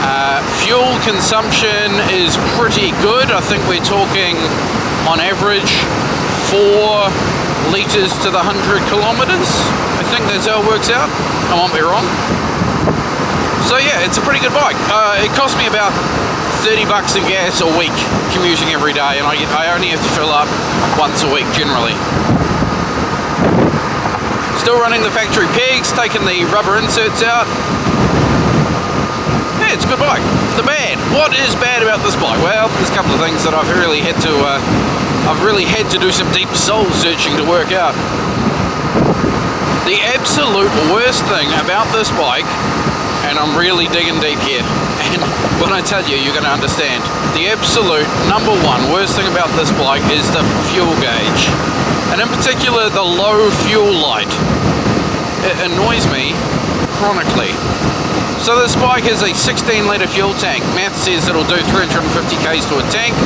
uh, 0.03 0.41
fuel 0.63 0.97
consumption 1.05 1.93
is 2.09 2.37
pretty 2.57 2.91
good. 3.05 3.31
I 3.31 3.41
think 3.41 3.61
we're 3.69 3.85
talking 3.85 4.37
on 5.09 5.21
average 5.21 5.73
four 6.49 7.09
litres 7.73 8.13
to 8.25 8.31
the 8.31 8.41
100 8.41 8.81
kilometres. 8.89 9.51
Think 10.11 10.27
that's 10.27 10.47
how 10.51 10.59
it 10.59 10.67
works 10.67 10.91
out. 10.91 11.07
I 11.49 11.55
won't 11.55 11.71
be 11.71 11.79
wrong. 11.81 12.03
So 13.71 13.79
yeah, 13.79 14.03
it's 14.03 14.19
a 14.19 14.25
pretty 14.27 14.43
good 14.43 14.53
bike. 14.53 14.75
Uh, 14.91 15.23
it 15.23 15.31
cost 15.39 15.55
me 15.55 15.71
about 15.71 15.95
30 16.67 16.85
bucks 16.91 17.15
of 17.15 17.23
gas 17.31 17.63
a 17.63 17.71
week 17.79 17.95
commuting 18.35 18.75
every 18.75 18.93
day 18.93 19.23
and 19.23 19.25
I, 19.25 19.39
I 19.55 19.71
only 19.71 19.95
have 19.95 20.03
to 20.03 20.13
fill 20.19 20.35
up 20.35 20.51
once 20.99 21.23
a 21.23 21.31
week 21.31 21.47
generally. 21.55 21.95
Still 24.59 24.83
running 24.83 25.07
the 25.07 25.15
factory 25.15 25.47
pegs, 25.55 25.95
taking 25.95 26.27
the 26.27 26.43
rubber 26.51 26.77
inserts 26.77 27.23
out, 27.23 27.47
yeah, 29.71 29.79
it's 29.79 29.85
a 29.85 29.89
good 29.89 30.03
bike. 30.03 30.25
The 30.59 30.67
bad. 30.67 30.99
What 31.15 31.31
is 31.39 31.55
bad 31.55 31.87
about 31.87 32.03
this 32.03 32.17
bike? 32.17 32.43
Well, 32.43 32.67
there's 32.75 32.91
a 32.91 32.97
couple 32.99 33.15
of 33.15 33.21
things 33.21 33.45
that 33.47 33.55
I've 33.55 33.71
really 33.79 34.01
had 34.01 34.19
to, 34.27 34.33
uh, 34.43 34.59
I've 35.31 35.45
really 35.47 35.63
had 35.63 35.87
to 35.95 35.99
do 36.03 36.11
some 36.11 36.27
deep 36.33 36.51
soul 36.59 36.85
searching 36.91 37.37
to 37.39 37.47
work 37.47 37.71
out. 37.71 37.95
The 39.89 39.97
absolute 40.13 40.69
worst 40.93 41.25
thing 41.25 41.49
about 41.57 41.89
this 41.97 42.13
bike, 42.21 42.45
and 43.25 43.41
I'm 43.41 43.57
really 43.57 43.89
digging 43.89 44.21
deep 44.21 44.39
here, 44.45 44.61
and 45.09 45.21
when 45.57 45.73
I 45.73 45.81
tell 45.81 46.05
you, 46.05 46.21
you're 46.21 46.37
going 46.37 46.45
to 46.45 46.53
understand. 46.53 47.01
The 47.33 47.49
absolute 47.49 48.05
number 48.29 48.53
one 48.61 48.93
worst 48.93 49.17
thing 49.17 49.25
about 49.33 49.49
this 49.57 49.73
bike 49.81 50.05
is 50.13 50.29
the 50.37 50.45
fuel 50.69 50.93
gauge, 51.01 51.49
and 52.13 52.21
in 52.21 52.29
particular 52.29 52.93
the 52.93 53.03
low 53.03 53.49
fuel 53.65 53.89
light. 53.89 54.31
It 55.49 55.57
annoys 55.65 56.05
me 56.13 56.37
chronically. 57.01 57.57
So 58.45 58.61
this 58.61 58.77
bike 58.77 59.09
has 59.09 59.25
a 59.25 59.33
16 59.33 59.89
litre 59.89 60.09
fuel 60.09 60.37
tank. 60.37 60.61
Math 60.77 60.97
says 60.97 61.29
it'll 61.29 61.49
do 61.49 61.57
350 61.57 62.37
k's 62.45 62.69
to 62.69 62.77
a 62.77 62.87
tank, 62.93 63.17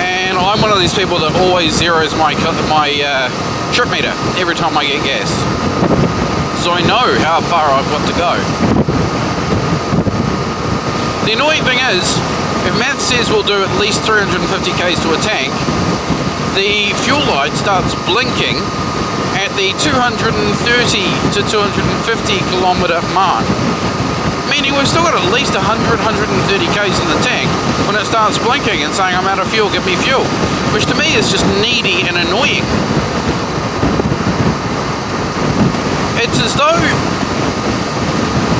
and 0.00 0.40
I'm 0.40 0.60
one 0.64 0.72
of 0.72 0.80
these 0.80 0.96
people 0.96 1.20
that 1.20 1.36
always 1.36 1.76
zeroes 1.76 2.16
my 2.16 2.32
my 2.72 2.88
uh, 3.04 3.51
trip 3.72 3.88
meter 3.88 4.12
every 4.36 4.54
time 4.54 4.76
I 4.76 4.84
get 4.84 5.00
gas. 5.00 5.32
So 6.60 6.76
I 6.76 6.84
know 6.84 7.08
how 7.24 7.40
far 7.40 7.72
I've 7.72 7.88
got 7.88 8.04
to 8.04 8.14
go. 8.20 8.36
The 11.24 11.32
annoying 11.32 11.64
thing 11.64 11.80
is, 11.80 12.04
if 12.68 12.76
math 12.76 13.00
says 13.00 13.32
we'll 13.32 13.48
do 13.48 13.64
at 13.64 13.72
least 13.80 14.04
350 14.04 14.44
k's 14.76 15.00
to 15.02 15.16
a 15.16 15.20
tank, 15.24 15.50
the 16.52 16.92
fuel 17.00 17.24
light 17.32 17.56
starts 17.56 17.96
blinking 18.04 18.60
at 19.40 19.48
the 19.56 19.72
230 19.80 20.28
to 21.32 21.40
250 21.48 22.38
kilometer 22.52 23.00
mark 23.16 23.48
meaning 24.52 24.76
we've 24.76 24.86
still 24.86 25.00
got 25.00 25.16
at 25.16 25.32
least 25.32 25.56
100, 25.56 25.64
130 25.64 26.28
k's 26.76 27.00
in 27.00 27.08
the 27.08 27.20
tank 27.24 27.48
when 27.88 27.96
it 27.96 28.04
starts 28.04 28.36
blinking 28.36 28.84
and 28.84 28.92
saying 28.92 29.16
I'm 29.16 29.24
out 29.24 29.40
of 29.40 29.48
fuel, 29.48 29.72
give 29.72 29.86
me 29.88 29.96
fuel. 29.96 30.20
Which 30.76 30.84
to 30.92 30.94
me 30.94 31.16
is 31.16 31.32
just 31.32 31.48
needy 31.64 32.04
and 32.04 32.20
annoying. 32.20 32.60
It's 36.22 36.38
as 36.38 36.54
though 36.54 36.78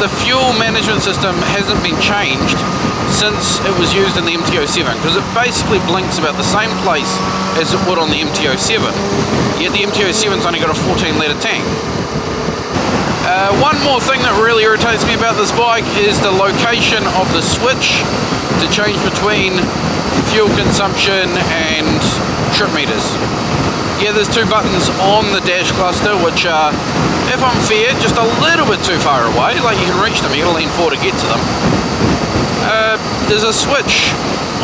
the 0.02 0.11
fuel 0.26 0.50
management 0.59 0.99
system 0.99 1.38
hasn't 1.54 1.78
been 1.87 1.95
changed 2.02 2.59
since 3.07 3.62
it 3.62 3.71
was 3.78 3.95
used 3.95 4.19
in 4.19 4.26
the 4.26 4.35
MT-07 4.35 4.90
because 4.99 5.14
it 5.14 5.23
basically 5.31 5.78
blinks 5.87 6.19
about 6.19 6.35
the 6.35 6.42
same 6.42 6.75
place 6.83 7.14
as 7.62 7.71
it 7.71 7.78
would 7.87 8.02
on 8.02 8.11
the 8.11 8.19
MT-07 8.19 8.83
yet 9.62 9.71
the 9.71 9.87
MT-07's 9.87 10.42
only 10.42 10.59
got 10.59 10.75
a 10.75 10.78
14 10.90 11.14
litre 11.23 11.38
tank 11.38 11.62
uh, 13.31 13.54
one 13.62 13.78
more 13.87 14.02
thing 14.02 14.19
that 14.26 14.35
really 14.42 14.66
irritates 14.66 15.07
me 15.07 15.14
about 15.14 15.38
this 15.38 15.54
bike 15.54 15.87
is 16.02 16.19
the 16.19 16.35
location 16.35 17.07
of 17.14 17.31
the 17.31 17.38
switch 17.38 18.02
to 18.59 18.66
change 18.75 18.99
between 19.07 19.62
fuel 20.35 20.50
consumption 20.59 21.31
and 21.54 21.87
trip 22.59 22.75
meters. 22.75 23.07
Yeah, 24.02 24.11
there's 24.11 24.26
two 24.26 24.42
buttons 24.50 24.90
on 25.06 25.30
the 25.30 25.38
dash 25.47 25.71
cluster 25.78 26.18
which 26.26 26.42
are, 26.42 26.75
if 27.30 27.38
I'm 27.38 27.54
fair, 27.71 27.94
just 28.02 28.18
a 28.18 28.26
little 28.42 28.66
bit 28.66 28.82
too 28.82 28.99
far 28.99 29.23
away, 29.30 29.62
like 29.62 29.78
you 29.78 29.87
can 29.87 30.02
reach 30.02 30.18
them, 30.21 30.35
you 30.35 30.42
gotta 30.42 30.59
lean 30.59 30.68
forward 30.75 30.99
to 30.99 31.02
get 31.02 31.14
to 31.14 31.26
them. 31.30 31.38
Uh, 32.66 32.99
there's 33.30 33.47
a 33.47 33.54
switch 33.54 34.11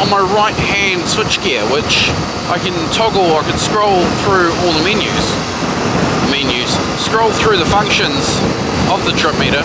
on 0.02 0.10
my 0.10 0.18
right 0.34 0.58
hand 0.58 1.06
switch 1.06 1.42
gear 1.42 1.62
which 1.70 2.10
I 2.50 2.58
can 2.58 2.74
toggle 2.90 3.34
I 3.34 3.42
can 3.46 3.58
scroll 3.58 4.02
through 4.26 4.50
all 4.62 4.72
the 4.74 4.82
menus 4.82 5.26
menus, 6.30 6.70
scroll 7.00 7.32
through 7.32 7.56
the 7.56 7.66
functions 7.66 8.38
of 8.92 9.00
the 9.04 9.12
trip 9.16 9.38
meter, 9.40 9.64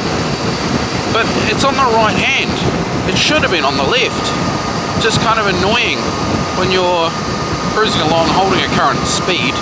but 1.12 1.28
it's 1.52 1.64
on 1.64 1.76
the 1.76 1.90
right 1.98 2.16
hand. 2.16 2.52
It 3.10 3.18
should 3.18 3.42
have 3.44 3.52
been 3.52 3.66
on 3.66 3.76
the 3.78 3.84
left. 3.84 4.26
Just 5.04 5.20
kind 5.22 5.40
of 5.40 5.48
annoying 5.48 6.00
when 6.56 6.72
you're 6.72 7.12
cruising 7.74 8.02
along 8.02 8.30
holding 8.38 8.62
a 8.62 8.70
current 8.78 9.02
speed 9.06 9.54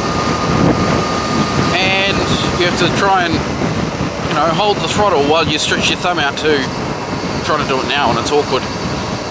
and 1.80 2.18
you 2.60 2.68
have 2.68 2.78
to 2.78 2.88
try 3.00 3.24
and 3.24 3.34
you 3.34 4.36
know 4.36 4.48
hold 4.54 4.78
the 4.78 4.88
throttle 4.88 5.24
while 5.32 5.48
you 5.48 5.58
stretch 5.58 5.90
your 5.90 5.98
thumb 6.00 6.20
out 6.20 6.38
to 6.38 6.60
try 7.44 7.58
to 7.58 7.68
do 7.68 7.80
it 7.80 7.88
now 7.88 8.10
and 8.10 8.20
it's 8.20 8.32
awkward. 8.32 8.64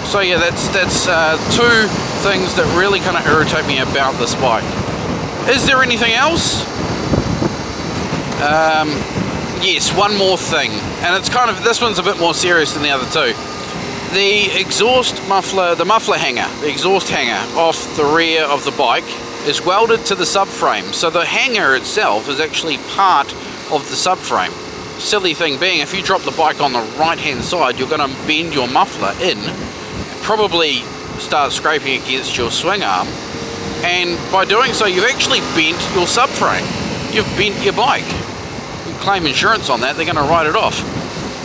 So 0.08 0.20
yeah, 0.20 0.38
that's 0.38 0.68
that's 0.68 1.06
uh, 1.06 1.37
two 1.52 1.87
things 2.26 2.54
that 2.56 2.66
really 2.76 3.00
kind 3.00 3.16
of 3.16 3.26
irritate 3.26 3.66
me 3.66 3.78
about 3.78 4.18
this 4.18 4.34
bike. 4.34 4.64
Is 5.49 5.66
there 5.66 5.82
anything 5.82 6.12
else? 6.12 6.64
Um, 8.40 8.88
yes, 9.62 9.94
one 9.94 10.16
more 10.16 10.37
thing, 10.37 10.72
and 11.04 11.14
it's 11.14 11.28
kind 11.28 11.50
of 11.50 11.62
this 11.62 11.80
one's 11.80 11.99
a 11.99 12.02
bit 12.02 12.18
more 12.18 12.34
serious 12.34 12.72
than 12.72 12.82
the 12.82 12.90
other 12.90 13.08
two. 13.12 13.37
The 14.12 14.50
exhaust 14.58 15.16
muffler, 15.28 15.74
the 15.74 15.84
muffler 15.84 16.18
hanger, 16.18 16.48
the 16.60 16.68
exhaust 16.68 17.08
hanger 17.08 17.38
off 17.58 17.96
the 17.96 18.04
rear 18.04 18.42
of 18.42 18.64
the 18.64 18.72
bike 18.72 19.04
is 19.46 19.64
welded 19.64 20.04
to 20.06 20.14
the 20.14 20.24
subframe, 20.24 20.92
so 20.92 21.10
the 21.10 21.24
hanger 21.24 21.76
itself 21.76 22.28
is 22.28 22.40
actually 22.40 22.78
part 22.94 23.32
of 23.70 23.88
the 23.88 23.94
subframe. 23.94 24.50
Silly 25.00 25.32
thing 25.32 25.60
being, 25.60 25.80
if 25.80 25.94
you 25.94 26.02
drop 26.02 26.22
the 26.22 26.32
bike 26.32 26.60
on 26.60 26.72
the 26.72 26.82
right 26.98 27.18
hand 27.18 27.44
side, 27.44 27.78
you're 27.78 27.88
going 27.88 28.00
to 28.00 28.26
bend 28.26 28.52
your 28.52 28.66
muffler 28.66 29.14
in, 29.22 29.38
probably 30.22 30.80
start 31.20 31.52
scraping 31.52 32.02
against 32.02 32.36
your 32.36 32.50
swing 32.50 32.82
arm, 32.82 33.06
and 33.84 34.18
by 34.32 34.44
doing 34.44 34.72
so, 34.72 34.86
you've 34.86 35.04
actually 35.04 35.40
bent 35.54 35.80
your 35.94 36.06
subframe. 36.06 36.66
You've 37.14 37.26
bent 37.36 37.62
your 37.64 37.74
bike 37.74 38.04
claim 39.00 39.26
insurance 39.26 39.70
on 39.70 39.80
that, 39.80 39.96
they're 39.96 40.04
going 40.04 40.16
to 40.16 40.22
write 40.22 40.46
it 40.46 40.54
off. 40.54 41.00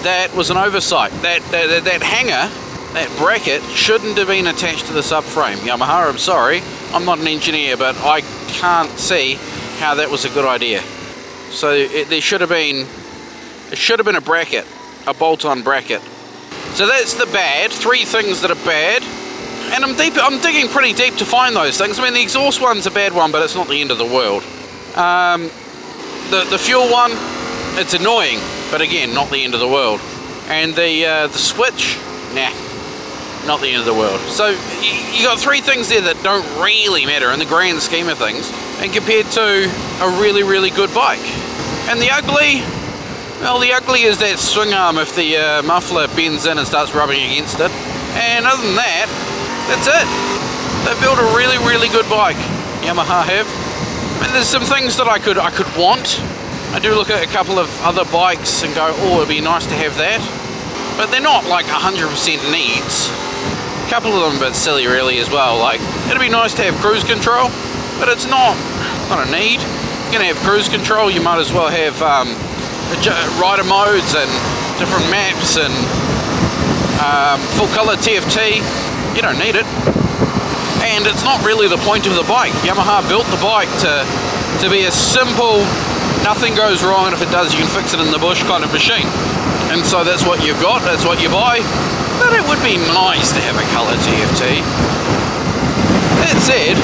That 0.06 0.36
was 0.36 0.52
an 0.52 0.58
oversight. 0.58 1.12
That, 1.24 1.42
that, 1.50 1.84
that 1.84 2.04
hanger, 2.04 2.48
that 2.94 3.10
bracket, 3.18 3.64
shouldn't 3.74 4.18
have 4.20 4.28
been 4.28 4.46
attached 4.46 4.86
to 4.86 4.94
the 4.94 5.02
subframe. 5.02 5.58
Yamaha, 5.66 6.08
I'm 6.08 6.20
sorry, 6.20 6.62
I'm 6.94 7.06
not 7.06 7.18
an 7.18 7.28
engineer, 7.28 7.76
but 7.76 7.98
I 8.06 8.22
can't 8.48 8.92
see 9.00 9.40
how 9.80 9.96
that 9.96 10.12
was 10.12 10.24
a 10.24 10.30
good 10.30 10.46
idea. 10.46 10.82
So 11.50 11.72
it, 11.72 12.08
there 12.10 12.22
should 12.22 12.42
have 12.42 12.52
been 12.52 12.86
It 13.72 13.78
should 13.80 13.98
have 13.98 14.06
been 14.06 14.16
a 14.16 14.22
bracket, 14.22 14.66
a 15.08 15.14
bolt-on 15.14 15.64
bracket. 15.64 16.02
So 16.76 16.86
that's 16.86 17.16
the 17.16 17.26
bad. 17.26 17.72
Three 17.72 18.06
things 18.06 18.42
that 18.42 18.52
are 18.52 18.64
bad. 18.64 19.02
And 19.74 19.84
I'm 19.84 19.96
deep. 19.98 20.14
I'm 20.18 20.40
digging 20.40 20.70
pretty 20.70 20.94
deep 20.94 21.16
to 21.16 21.26
find 21.26 21.56
those 21.56 21.78
things. 21.80 21.98
I 21.98 22.04
mean, 22.04 22.14
the 22.14 22.22
exhaust 22.22 22.62
one's 22.62 22.86
a 22.86 22.92
bad 22.92 23.14
one, 23.14 23.32
but 23.32 23.42
it's 23.42 23.56
not 23.56 23.68
the 23.68 23.82
end 23.82 23.90
of 23.90 23.98
the 23.98 24.06
world. 24.06 24.44
Um, 24.96 25.50
the 26.30 26.46
the 26.52 26.60
fuel 26.60 26.86
one, 26.92 27.12
it's 27.82 27.96
annoying, 27.96 28.38
but 28.72 28.81
again, 28.81 29.13
not 29.13 29.29
the 29.29 29.43
end 29.43 29.53
of 29.53 29.60
the 29.60 29.67
world. 29.67 30.00
And 30.48 30.75
the 30.75 31.05
uh, 31.05 31.27
the 31.27 31.38
switch, 31.38 31.98
nah, 32.34 32.53
not 33.48 33.62
the 33.62 33.69
end 33.69 33.79
of 33.79 33.86
the 33.86 33.93
world. 33.93 34.19
So 34.29 34.50
you, 34.81 35.24
got 35.24 35.39
three 35.39 35.62
things 35.62 35.89
there 35.89 36.01
that 36.01 36.22
don't 36.22 36.45
really 36.62 37.05
matter 37.05 37.31
in 37.31 37.39
the 37.39 37.45
grand 37.45 37.81
scheme 37.81 38.10
of 38.10 38.17
things, 38.17 38.51
and 38.77 38.93
compared 38.93 39.25
to 39.38 39.65
a 40.01 40.22
really 40.22 40.43
really 40.43 40.69
good 40.69 40.93
bike. 40.93 41.25
And 41.89 42.01
the 42.01 42.12
ugly, 42.12 42.62
well, 43.41 43.60
the 43.60 43.74
ugly 43.74 44.03
is 44.03 44.19
that 44.19 44.38
swing 44.38 44.74
arm 44.74 44.98
if 44.98 45.15
the 45.15 45.38
uh, 45.38 45.63
muffler 45.63 46.07
bends 46.10 46.45
in 46.45 46.57
and 46.57 46.67
starts 46.67 46.93
rubbing 46.93 47.22
against 47.22 47.60
it. 47.60 47.72
And 48.17 48.45
other 48.45 48.62
than 48.62 48.75
that, 48.77 49.10
that's 49.67 49.89
it. 49.89 50.07
They 50.86 50.93
built 51.01 51.17
a 51.17 51.29
really, 51.36 51.57
really 51.65 51.89
good 51.89 52.07
bike. 52.10 52.38
Yamaha 52.86 53.25
have. 53.25 53.50
And 54.22 54.34
there's 54.34 54.48
some 54.48 54.63
things 54.63 54.98
that 54.98 55.07
I 55.07 55.17
could 55.17 55.38
I 55.38 55.50
could 55.50 55.67
want. 55.75 56.22
I 56.74 56.79
do 56.79 56.95
look 56.95 57.10
at 57.10 57.24
a 57.24 57.27
couple 57.27 57.60
of 57.60 57.69
other 57.81 58.05
bikes 58.05 58.63
and 58.63 58.74
go, 58.74 58.93
oh, 58.98 59.17
it'd 59.17 59.29
be 59.29 59.41
nice 59.41 59.65
to 59.67 59.75
have 59.75 59.98
that. 59.98 60.19
But 60.98 61.12
they're 61.12 61.22
not 61.22 61.45
like 61.45 61.65
100% 61.65 62.07
needs. 62.51 63.12
A 63.86 63.89
couple 63.89 64.12
of 64.13 64.31
them 64.31 64.41
a 64.41 64.50
bit 64.50 64.55
silly 64.55 64.88
really 64.88 65.19
as 65.19 65.29
well. 65.29 65.60
Like, 65.60 65.81
it'd 66.07 66.19
be 66.19 66.29
nice 66.29 66.53
to 66.55 66.63
have 66.63 66.75
cruise 66.81 67.03
control, 67.03 67.50
but 68.00 68.10
it's 68.10 68.25
not, 68.25 68.55
not 69.10 69.27
a 69.27 69.31
need. 69.31 69.62
You're 69.62 70.24
gonna 70.24 70.31
have 70.31 70.41
cruise 70.41 70.69
control, 70.69 71.12
you 71.12 71.22
might 71.22 71.39
as 71.39 71.51
well 71.51 71.69
have 71.69 72.01
um, 72.01 72.31
rider 73.41 73.63
modes 73.63 74.15
and 74.15 74.29
different 74.79 75.10
maps 75.10 75.57
and 75.57 75.74
um, 77.01 77.39
full 77.55 77.67
color 77.75 77.95
TFT. 77.95 78.63
You 79.15 79.22
don't 79.22 79.39
need 79.39 79.55
it. 79.55 79.67
And 80.84 81.07
it's 81.07 81.24
not 81.24 81.43
really 81.45 81.67
the 81.67 81.81
point 81.84 82.05
of 82.07 82.15
the 82.15 82.24
bike. 82.24 82.53
Yamaha 82.63 83.07
built 83.07 83.25
the 83.27 83.41
bike 83.41 83.72
to, 83.81 84.03
to 84.62 84.69
be 84.69 84.86
a 84.86 84.91
simple, 84.91 85.63
nothing 86.25 86.58
goes 86.58 86.82
wrong, 86.82 87.05
and 87.05 87.13
if 87.13 87.22
it 87.22 87.29
does, 87.29 87.53
you 87.53 87.62
can 87.62 87.70
fix 87.70 87.94
it 87.94 88.01
in 88.01 88.10
the 88.10 88.17
bush 88.17 88.41
kind 88.50 88.65
of 88.65 88.74
machine. 88.74 89.05
And 89.70 89.86
so 89.86 90.03
that's 90.03 90.25
what 90.25 90.41
you've 90.41 90.60
got, 90.60 90.82
that's 90.82 91.05
what 91.05 91.22
you 91.22 91.29
buy. 91.29 91.62
But 92.17 92.34
it 92.34 92.41
would 92.50 92.58
be 92.65 92.82
nice 92.89 93.29
to 93.38 93.39
have 93.46 93.53
a 93.62 93.65
color 93.70 93.94
TFT. 94.01 94.65
That 96.25 96.41
said, 96.41 96.82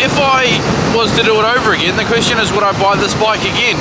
if 0.00 0.16
I 0.16 0.48
was 0.96 1.12
to 1.20 1.22
do 1.22 1.36
it 1.36 1.44
over 1.44 1.76
again, 1.76 1.92
the 2.00 2.08
question 2.08 2.40
is 2.40 2.48
would 2.56 2.64
I 2.64 2.72
buy 2.80 2.96
this 2.96 3.12
bike 3.20 3.44
again? 3.44 3.76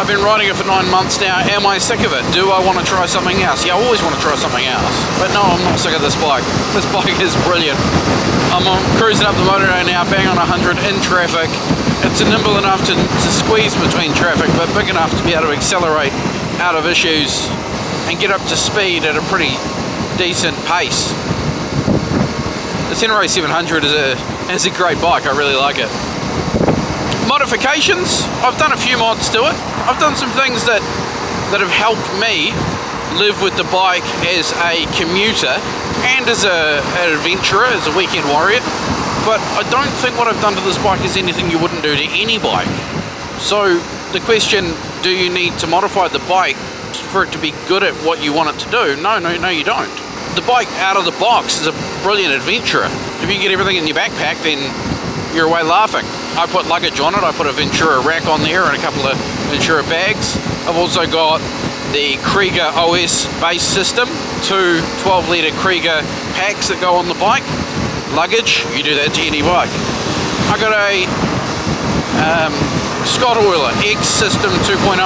I've 0.00 0.08
been 0.08 0.24
riding 0.24 0.48
it 0.48 0.56
for 0.56 0.64
nine 0.64 0.88
months 0.88 1.20
now. 1.20 1.44
Am 1.44 1.68
I 1.68 1.76
sick 1.76 2.00
of 2.08 2.16
it? 2.16 2.24
Do 2.32 2.48
I 2.48 2.64
want 2.64 2.80
to 2.80 2.84
try 2.88 3.04
something 3.04 3.36
else? 3.44 3.68
Yeah, 3.68 3.76
I 3.76 3.84
always 3.84 4.00
want 4.00 4.16
to 4.16 4.22
try 4.24 4.32
something 4.32 4.64
else. 4.64 4.96
But 5.20 5.28
no, 5.36 5.44
I'm 5.44 5.60
not 5.60 5.76
sick 5.76 5.92
of 5.92 6.00
this 6.00 6.16
bike. 6.16 6.40
This 6.72 6.88
bike 6.88 7.20
is 7.20 7.36
brilliant. 7.44 7.76
I'm 8.48 8.64
um, 8.64 8.80
cruising 8.96 9.28
up 9.28 9.36
the 9.36 9.44
motorway 9.44 9.84
now, 9.84 10.08
bang 10.08 10.24
on 10.24 10.40
100 10.40 10.80
in 10.88 10.96
traffic. 11.04 11.52
It's 12.00 12.24
nimble 12.24 12.56
enough 12.56 12.80
to, 12.88 12.96
to 12.96 13.28
squeeze 13.28 13.76
between 13.76 14.16
traffic, 14.16 14.48
but 14.56 14.72
big 14.72 14.88
enough 14.88 15.12
to 15.12 15.22
be 15.22 15.36
able 15.36 15.52
to 15.52 15.52
accelerate 15.52 16.16
out 16.64 16.80
of 16.80 16.88
issues 16.88 17.44
and 18.08 18.16
get 18.16 18.32
up 18.32 18.40
to 18.48 18.56
speed 18.56 19.04
at 19.04 19.20
a 19.20 19.24
pretty 19.28 19.52
decent 20.16 20.56
pace. 20.64 21.12
The 22.88 22.96
Tenere 22.96 23.28
700 23.28 23.84
is 23.84 23.92
a, 23.92 24.16
is 24.48 24.64
a 24.64 24.72
great 24.72 24.96
bike. 25.04 25.28
I 25.28 25.36
really 25.36 25.60
like 25.60 25.76
it 25.76 25.92
modifications, 27.28 28.26
I've 28.42 28.58
done 28.58 28.72
a 28.72 28.76
few 28.76 28.98
mods 28.98 29.30
to 29.30 29.46
it. 29.46 29.69
I've 29.88 29.98
done 29.98 30.16
some 30.16 30.30
things 30.30 30.64
that 30.66 30.82
that 31.50 31.60
have 31.60 31.72
helped 31.72 32.06
me 32.22 32.54
live 33.18 33.42
with 33.42 33.56
the 33.56 33.66
bike 33.74 34.06
as 34.30 34.54
a 34.62 34.86
commuter 34.94 35.50
and 36.06 36.28
as 36.30 36.44
a, 36.44 36.78
an 37.02 37.10
adventurer, 37.10 37.66
as 37.66 37.86
a 37.90 37.94
weekend 37.96 38.22
warrior. 38.30 38.62
But 39.26 39.42
I 39.58 39.66
don't 39.68 39.90
think 39.98 40.16
what 40.16 40.28
I've 40.28 40.40
done 40.40 40.54
to 40.54 40.62
this 40.62 40.78
bike 40.78 41.02
is 41.02 41.16
anything 41.16 41.50
you 41.50 41.58
wouldn't 41.58 41.82
do 41.82 41.96
to 41.96 42.06
any 42.14 42.38
bike. 42.38 42.70
So 43.42 43.82
the 44.12 44.20
question, 44.20 44.72
do 45.02 45.10
you 45.10 45.28
need 45.28 45.58
to 45.58 45.66
modify 45.66 46.08
the 46.08 46.22
bike 46.30 46.56
for 47.10 47.24
it 47.24 47.32
to 47.32 47.38
be 47.38 47.50
good 47.66 47.82
at 47.82 47.94
what 48.06 48.22
you 48.22 48.32
want 48.32 48.54
it 48.54 48.58
to 48.62 48.70
do? 48.70 49.02
No, 49.02 49.18
no, 49.18 49.36
no, 49.36 49.48
you 49.48 49.64
don't. 49.64 49.90
The 50.38 50.44
bike 50.46 50.70
out 50.78 50.96
of 50.96 51.04
the 51.04 51.16
box 51.18 51.60
is 51.60 51.66
a 51.66 51.74
brilliant 52.02 52.32
adventurer. 52.32 52.86
If 53.20 53.26
you 53.26 53.42
get 53.42 53.50
everything 53.50 53.76
in 53.76 53.86
your 53.86 53.96
backpack, 53.96 54.40
then 54.46 54.62
you're 55.34 55.46
away 55.46 55.62
laughing. 55.62 56.06
I 56.38 56.46
put 56.46 56.66
luggage 56.66 57.00
on 57.00 57.14
it. 57.14 57.22
I 57.22 57.32
put 57.32 57.46
a 57.46 57.52
Ventura 57.52 58.00
rack 58.00 58.26
on 58.26 58.42
there 58.42 58.64
and 58.64 58.76
a 58.76 58.80
couple 58.80 59.02
of 59.06 59.18
Ventura 59.50 59.82
bags. 59.82 60.36
I've 60.66 60.76
also 60.76 61.06
got 61.06 61.38
the 61.90 62.14
Kriega 62.22 62.70
OS 62.72 63.26
base 63.40 63.62
system, 63.62 64.08
two 64.46 64.78
12 65.02 65.28
litre 65.28 65.50
Kriega 65.58 66.02
packs 66.38 66.68
that 66.68 66.78
go 66.80 66.94
on 66.94 67.08
the 67.08 67.18
bike. 67.18 67.42
Luggage, 68.14 68.62
you 68.78 68.86
do 68.86 68.94
that 68.94 69.10
to 69.18 69.22
any 69.26 69.42
bike. 69.42 69.70
I 70.50 70.58
got 70.58 70.70
a 70.70 71.02
um, 72.22 72.54
Scottoiler 73.02 73.74
X 73.82 74.06
System 74.06 74.54
2.0. 74.62 74.98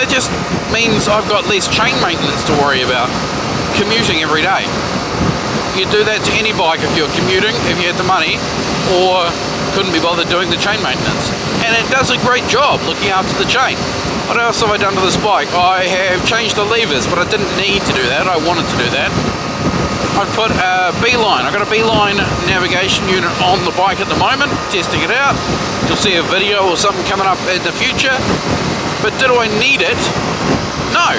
That 0.00 0.08
just 0.08 0.32
means 0.72 1.08
I've 1.08 1.28
got 1.28 1.44
less 1.52 1.68
chain 1.68 1.92
maintenance 2.00 2.44
to 2.48 2.52
worry 2.64 2.80
about 2.80 3.12
commuting 3.76 4.24
every 4.24 4.40
day. 4.40 4.64
You'd 5.76 5.92
do 5.92 6.00
that 6.08 6.24
to 6.24 6.32
any 6.32 6.56
bike 6.56 6.80
if 6.80 6.92
you're 6.96 7.12
commuting, 7.12 7.52
if 7.68 7.76
you 7.76 7.92
had 7.92 8.00
the 8.00 8.08
money, 8.08 8.40
or 8.96 9.28
couldn't 9.76 9.92
be 9.92 10.00
bothered 10.00 10.32
doing 10.32 10.48
the 10.48 10.56
chain 10.56 10.80
maintenance. 10.80 11.28
And 11.66 11.74
it 11.74 11.90
does 11.90 12.14
a 12.14 12.18
great 12.22 12.46
job 12.46 12.78
looking 12.86 13.10
after 13.10 13.34
the 13.42 13.48
chain. 13.50 13.74
What 14.30 14.38
else 14.38 14.62
have 14.62 14.70
I 14.70 14.78
done 14.78 14.94
to 14.94 15.02
this 15.02 15.18
bike? 15.18 15.50
I 15.50 15.82
have 15.90 16.22
changed 16.22 16.54
the 16.54 16.62
levers, 16.62 17.10
but 17.10 17.18
I 17.18 17.26
didn't 17.26 17.50
need 17.58 17.82
to 17.82 17.92
do 17.92 18.06
that. 18.06 18.30
I 18.30 18.38
wanted 18.38 18.70
to 18.70 18.76
do 18.78 18.86
that. 18.94 19.10
I've 20.14 20.30
put 20.38 20.54
a 20.54 20.94
Beeline. 21.02 21.42
I've 21.42 21.52
got 21.52 21.66
a 21.66 21.70
Beeline 21.70 22.22
navigation 22.46 23.10
unit 23.10 23.34
on 23.42 23.58
the 23.66 23.74
bike 23.74 23.98
at 23.98 24.06
the 24.06 24.16
moment, 24.16 24.54
testing 24.70 25.02
it 25.02 25.10
out. 25.10 25.34
You'll 25.90 25.98
see 25.98 26.14
a 26.14 26.24
video 26.30 26.70
or 26.70 26.78
something 26.78 27.02
coming 27.10 27.26
up 27.26 27.38
in 27.50 27.58
the 27.66 27.74
future. 27.74 28.14
But 29.02 29.18
did 29.18 29.34
I 29.34 29.50
need 29.58 29.82
it? 29.82 29.98
No. 30.94 31.18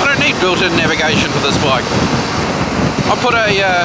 I 0.00 0.02
don't 0.08 0.18
need 0.24 0.34
built-in 0.40 0.72
navigation 0.80 1.28
for 1.28 1.44
this 1.44 1.60
bike. 1.60 1.84
I 3.04 3.14
put 3.20 3.36
a 3.36 3.52
uh, 3.52 3.84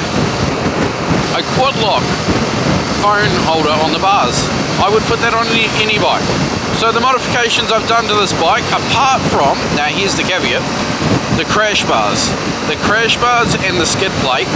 a 1.35 1.43
quad 1.59 1.75
lock 1.83 2.03
phone 3.03 3.31
holder 3.43 3.75
on 3.83 3.91
the 3.91 3.99
bars. 3.99 4.47
I 4.81 4.89
would 4.89 5.03
put 5.03 5.19
that 5.21 5.33
on 5.37 5.45
any, 5.53 5.69
any 5.83 5.99
bike. 6.01 6.25
So 6.81 6.89
the 6.89 7.03
modifications 7.03 7.69
I've 7.69 7.85
done 7.85 8.09
to 8.09 8.15
this 8.17 8.33
bike, 8.41 8.65
apart 8.73 9.21
from, 9.29 9.53
now 9.77 9.91
here's 9.93 10.17
the 10.17 10.25
caveat, 10.25 10.63
the 11.37 11.45
crash 11.45 11.85
bars. 11.85 12.33
The 12.65 12.79
crash 12.87 13.17
bars 13.17 13.53
and 13.53 13.77
the 13.77 13.85
skid 13.85 14.11
plate, 14.25 14.49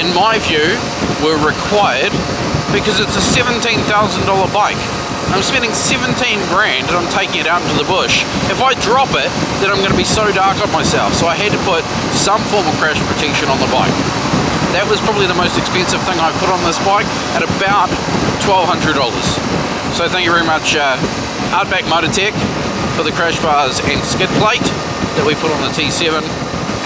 in 0.00 0.08
my 0.16 0.40
view, 0.40 0.80
were 1.20 1.36
required 1.40 2.14
because 2.72 3.00
it's 3.00 3.16
a 3.16 3.24
$17,000 3.24 3.84
bike. 4.52 4.80
I'm 5.28 5.44
spending 5.44 5.76
17 5.76 6.16
grand 6.48 6.88
and 6.88 6.96
I'm 6.96 7.10
taking 7.12 7.44
it 7.44 7.46
out 7.46 7.60
into 7.60 7.76
the 7.76 7.88
bush. 7.88 8.24
If 8.48 8.64
I 8.64 8.72
drop 8.80 9.12
it, 9.12 9.28
then 9.60 9.68
I'm 9.68 9.84
going 9.84 9.92
to 9.92 10.00
be 10.00 10.08
so 10.08 10.32
dark 10.32 10.56
on 10.64 10.72
myself. 10.72 11.12
So 11.12 11.28
I 11.28 11.36
had 11.36 11.52
to 11.52 11.60
put 11.68 11.84
some 12.16 12.40
form 12.48 12.64
of 12.64 12.74
crash 12.80 12.96
protection 13.04 13.52
on 13.52 13.60
the 13.60 13.68
bike. 13.68 13.92
That 14.72 14.88
was 14.88 15.00
probably 15.00 15.28
the 15.28 15.36
most 15.36 15.56
expensive 15.56 16.00
thing 16.04 16.16
I've 16.20 16.36
put 16.40 16.48
on 16.48 16.60
this 16.64 16.80
bike 16.84 17.08
at 17.36 17.44
about 17.44 17.92
$1,200. 18.48 19.92
So 19.92 20.08
thank 20.08 20.24
you 20.24 20.32
very 20.32 20.46
much 20.46 20.72
uh, 20.72 20.96
Outback 21.52 21.84
Motortek 21.84 22.32
for 22.96 23.04
the 23.04 23.12
crash 23.12 23.36
bars 23.44 23.76
and 23.84 24.00
skid 24.00 24.32
plate 24.40 24.64
that 25.20 25.24
we 25.28 25.36
put 25.36 25.52
on 25.52 25.60
the 25.60 25.68
T7. 25.68 26.24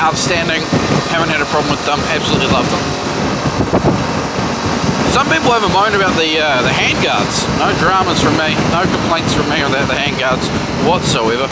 Outstanding, 0.03 0.67
haven't 1.15 1.31
had 1.31 1.39
a 1.39 1.47
problem 1.55 1.71
with 1.71 1.87
them, 1.87 2.03
absolutely 2.11 2.51
love 2.51 2.67
them. 2.67 2.83
Some 5.15 5.31
people 5.31 5.55
have 5.55 5.63
a 5.63 5.71
moan 5.71 5.95
about 5.95 6.19
the 6.19 6.35
uh, 6.43 6.67
the 6.67 6.75
handguards. 6.75 7.47
No 7.63 7.71
dramas 7.79 8.19
from 8.19 8.35
me, 8.43 8.59
no 8.75 8.83
complaints 8.83 9.31
from 9.31 9.47
me 9.47 9.63
about 9.63 9.87
the 9.87 9.95
handguards 9.95 10.51
whatsoever. 10.83 11.47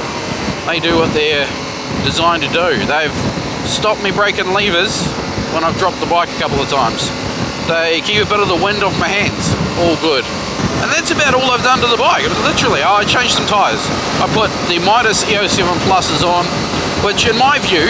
They 0.67 0.83
do 0.83 0.99
what 0.99 1.15
they're 1.15 1.47
designed 2.03 2.43
to 2.43 2.51
do. 2.51 2.83
They've 2.83 3.15
stopped 3.63 4.03
me 4.03 4.11
breaking 4.11 4.51
levers 4.51 5.07
when 5.55 5.63
I've 5.63 5.79
dropped 5.79 6.03
the 6.03 6.11
bike 6.11 6.35
a 6.35 6.39
couple 6.43 6.59
of 6.59 6.67
times. 6.67 7.07
They 7.71 8.03
keep 8.03 8.19
a 8.19 8.27
bit 8.27 8.43
of 8.43 8.51
the 8.51 8.59
wind 8.59 8.83
off 8.83 8.99
my 8.99 9.07
hands. 9.07 9.55
All 9.81 9.97
good. 9.97 10.25
And 10.85 10.93
that's 10.93 11.11
about 11.11 11.33
all 11.33 11.51
I've 11.51 11.65
done 11.65 11.81
to 11.81 11.87
the 11.89 11.97
bike. 11.97 12.29
Literally, 12.45 12.83
I 12.83 13.05
changed 13.05 13.35
some 13.35 13.47
tyres. 13.47 13.81
I 14.21 14.29
put 14.33 14.53
the 14.69 14.77
Mitas 14.85 15.25
EO7 15.25 15.65
Pluses 15.89 16.21
on, 16.21 16.45
which 17.05 17.27
in 17.27 17.37
my 17.39 17.59
view 17.61 17.89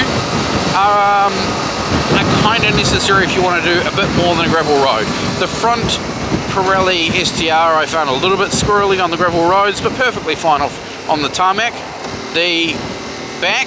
are, 0.79 1.27
um, 1.27 1.35
are 2.15 2.43
kind 2.43 2.63
of 2.63 2.75
necessary 2.77 3.25
if 3.25 3.35
you 3.35 3.43
want 3.43 3.63
to 3.63 3.67
do 3.67 3.81
a 3.81 3.91
bit 3.97 4.07
more 4.17 4.35
than 4.35 4.47
a 4.47 4.49
gravel 4.49 4.79
road. 4.83 5.07
The 5.43 5.47
front 5.47 5.99
Pirelli 6.51 7.11
STR 7.11 7.79
I 7.79 7.87
found 7.87 8.09
a 8.09 8.13
little 8.13 8.37
bit 8.37 8.51
squirrely 8.51 9.03
on 9.03 9.11
the 9.11 9.17
gravel 9.17 9.49
roads, 9.49 9.81
but 9.81 9.93
perfectly 9.95 10.35
fine 10.35 10.61
off 10.61 11.09
on 11.09 11.23
the 11.23 11.29
tarmac. 11.29 11.73
The 12.35 12.75
back 13.41 13.67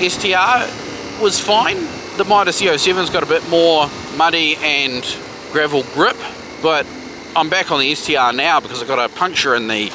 STR 0.00 1.22
was 1.22 1.40
fine, 1.40 1.76
the 2.16 2.24
Mitas 2.24 2.60
EO7's 2.60 3.10
got 3.10 3.22
a 3.22 3.26
bit 3.26 3.46
more 3.48 3.88
muddy 4.16 4.56
and 4.56 5.04
gravel 5.52 5.84
grip, 5.94 6.16
but 6.62 6.86
I'm 7.36 7.50
back 7.50 7.70
on 7.70 7.80
the 7.80 7.94
STR 7.94 8.32
now 8.32 8.60
because 8.60 8.80
I've 8.80 8.88
got 8.88 8.98
a 8.98 9.14
puncture 9.14 9.54
in 9.54 9.68
the 9.68 9.90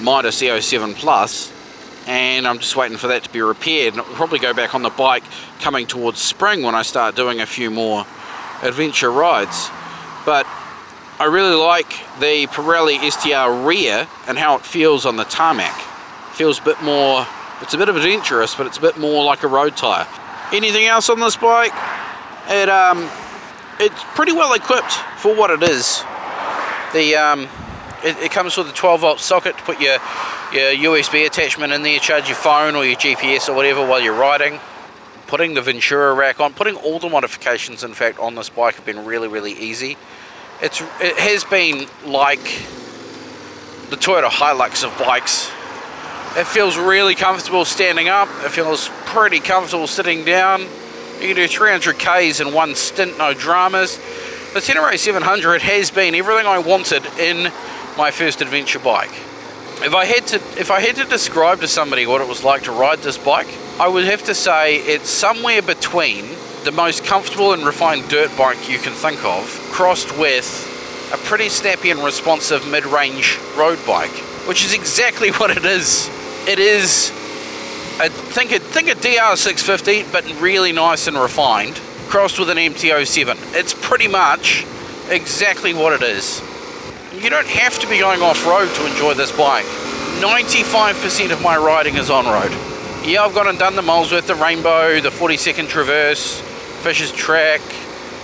Mitas 0.00 0.42
EO7 0.42 0.94
Plus, 0.94 1.50
and 2.06 2.46
I'm 2.46 2.58
just 2.58 2.76
waiting 2.76 2.98
for 2.98 3.06
that 3.06 3.24
to 3.24 3.30
be 3.30 3.40
repaired. 3.40 3.94
And 3.94 4.02
I'll 4.02 4.12
probably 4.12 4.38
go 4.38 4.52
back 4.52 4.74
on 4.74 4.82
the 4.82 4.90
bike 4.90 5.24
coming 5.60 5.86
towards 5.86 6.20
spring 6.20 6.62
when 6.62 6.74
I 6.74 6.82
start 6.82 7.16
doing 7.16 7.40
a 7.40 7.46
few 7.46 7.70
more 7.70 8.00
adventure 8.62 9.10
rides. 9.10 9.70
But 10.26 10.46
I 11.18 11.24
really 11.24 11.54
like 11.54 11.88
the 12.20 12.48
Pirelli 12.48 12.98
STR 13.10 13.66
rear 13.66 14.06
and 14.28 14.36
how 14.36 14.56
it 14.56 14.66
feels 14.66 15.06
on 15.06 15.16
the 15.16 15.24
tarmac. 15.24 15.74
It 15.74 16.36
Feels 16.36 16.60
a 16.60 16.64
bit 16.64 16.82
more, 16.82 17.26
it's 17.62 17.72
a 17.72 17.78
bit 17.78 17.88
of 17.88 17.96
adventurous, 17.96 18.54
but 18.54 18.66
it's 18.66 18.76
a 18.76 18.82
bit 18.82 18.98
more 18.98 19.24
like 19.24 19.42
a 19.42 19.48
road 19.48 19.74
tyre. 19.74 20.06
Anything 20.52 20.84
else 20.84 21.08
on 21.08 21.18
this 21.18 21.38
bike? 21.38 21.72
It 22.48 22.68
um, 22.68 23.08
it's 23.80 24.04
pretty 24.14 24.32
well 24.32 24.52
equipped 24.52 24.92
for 25.16 25.34
what 25.34 25.48
it 25.48 25.62
is. 25.62 26.04
The 26.94 27.16
um, 27.16 27.48
it, 28.04 28.16
it 28.18 28.30
comes 28.30 28.56
with 28.56 28.68
a 28.68 28.72
12 28.72 29.00
volt 29.00 29.18
socket 29.18 29.58
to 29.58 29.64
put 29.64 29.80
your 29.80 29.98
your 30.52 30.94
USB 30.94 31.26
attachment 31.26 31.72
in 31.72 31.82
there, 31.82 31.98
charge 31.98 32.28
your 32.28 32.36
phone 32.36 32.76
or 32.76 32.84
your 32.84 32.94
GPS 32.94 33.48
or 33.48 33.54
whatever 33.56 33.84
while 33.84 34.00
you're 34.00 34.14
riding. 34.14 34.60
Putting 35.26 35.54
the 35.54 35.60
Ventura 35.60 36.14
rack 36.14 36.38
on, 36.38 36.52
putting 36.52 36.76
all 36.76 37.00
the 37.00 37.08
modifications 37.08 37.82
in 37.82 37.94
fact 37.94 38.20
on 38.20 38.36
this 38.36 38.48
bike 38.48 38.76
have 38.76 38.86
been 38.86 39.04
really 39.04 39.26
really 39.26 39.54
easy. 39.54 39.96
It's 40.62 40.80
it 41.00 41.18
has 41.18 41.42
been 41.42 41.88
like 42.06 42.44
the 43.90 43.96
Toyota 43.96 44.28
Hilux 44.28 44.84
of 44.84 44.96
bikes. 44.96 45.50
It 46.38 46.46
feels 46.46 46.76
really 46.76 47.16
comfortable 47.16 47.64
standing 47.64 48.08
up. 48.08 48.28
It 48.44 48.50
feels 48.50 48.88
pretty 49.06 49.40
comfortable 49.40 49.88
sitting 49.88 50.24
down. 50.24 50.60
You 51.20 51.26
can 51.26 51.34
do 51.34 51.48
300 51.48 51.98
Ks 51.98 52.38
in 52.38 52.52
one 52.52 52.76
stint, 52.76 53.18
no 53.18 53.34
dramas. 53.34 53.98
The 54.54 54.60
Tenere 54.60 54.96
700 54.96 55.62
has 55.62 55.90
been 55.90 56.14
everything 56.14 56.46
I 56.46 56.58
wanted 56.58 57.04
in 57.18 57.50
my 57.98 58.12
first 58.12 58.40
adventure 58.40 58.78
bike. 58.78 59.10
If 59.82 59.96
I 59.96 60.04
had 60.04 60.28
to 60.28 60.36
if 60.36 60.70
I 60.70 60.78
had 60.78 60.94
to 60.94 61.04
describe 61.06 61.58
to 61.62 61.66
somebody 61.66 62.06
what 62.06 62.20
it 62.20 62.28
was 62.28 62.44
like 62.44 62.62
to 62.62 62.70
ride 62.70 63.00
this 63.00 63.18
bike, 63.18 63.48
I 63.80 63.88
would 63.88 64.04
have 64.04 64.22
to 64.26 64.34
say 64.34 64.76
it's 64.76 65.10
somewhere 65.10 65.60
between 65.60 66.26
the 66.62 66.70
most 66.70 67.04
comfortable 67.04 67.52
and 67.52 67.66
refined 67.66 68.08
dirt 68.08 68.30
bike 68.38 68.68
you 68.70 68.78
can 68.78 68.92
think 68.92 69.24
of, 69.24 69.44
crossed 69.72 70.16
with 70.16 70.46
a 71.12 71.16
pretty 71.26 71.48
snappy 71.48 71.90
and 71.90 71.98
responsive 71.98 72.64
mid-range 72.68 73.40
road 73.56 73.84
bike, 73.84 74.16
which 74.46 74.64
is 74.64 74.72
exactly 74.72 75.30
what 75.38 75.50
it 75.50 75.64
is. 75.64 76.08
It 76.46 76.60
is 76.60 77.10
I 77.98 78.08
think 78.08 78.52
a, 78.52 78.60
think 78.60 78.86
a 78.86 78.94
DR650, 78.94 80.12
but 80.12 80.24
really 80.40 80.70
nice 80.70 81.08
and 81.08 81.16
refined, 81.16 81.80
crossed 82.14 82.38
with 82.38 82.48
an 82.48 82.58
MT07. 82.58 83.56
It's 83.56 83.74
pretty 83.74 84.06
much 84.06 84.64
exactly 85.10 85.74
what 85.74 86.00
it 86.00 86.08
is. 86.08 86.40
You 87.12 87.28
don't 87.28 87.48
have 87.48 87.76
to 87.80 87.88
be 87.88 87.98
going 87.98 88.22
off-road 88.22 88.72
to 88.72 88.86
enjoy 88.86 89.14
this 89.14 89.36
bike. 89.36 89.64
95% 90.22 91.32
of 91.32 91.42
my 91.42 91.56
riding 91.56 91.96
is 91.96 92.10
on-road. 92.10 92.52
Yeah, 93.04 93.24
I've 93.24 93.34
gone 93.34 93.48
and 93.48 93.58
done 93.58 93.74
the 93.74 93.82
Molesworth, 93.82 94.28
the 94.28 94.36
Rainbow, 94.36 95.00
the 95.00 95.08
42nd 95.08 95.68
Traverse, 95.68 96.40
Fisher's 96.84 97.10
Track, 97.10 97.60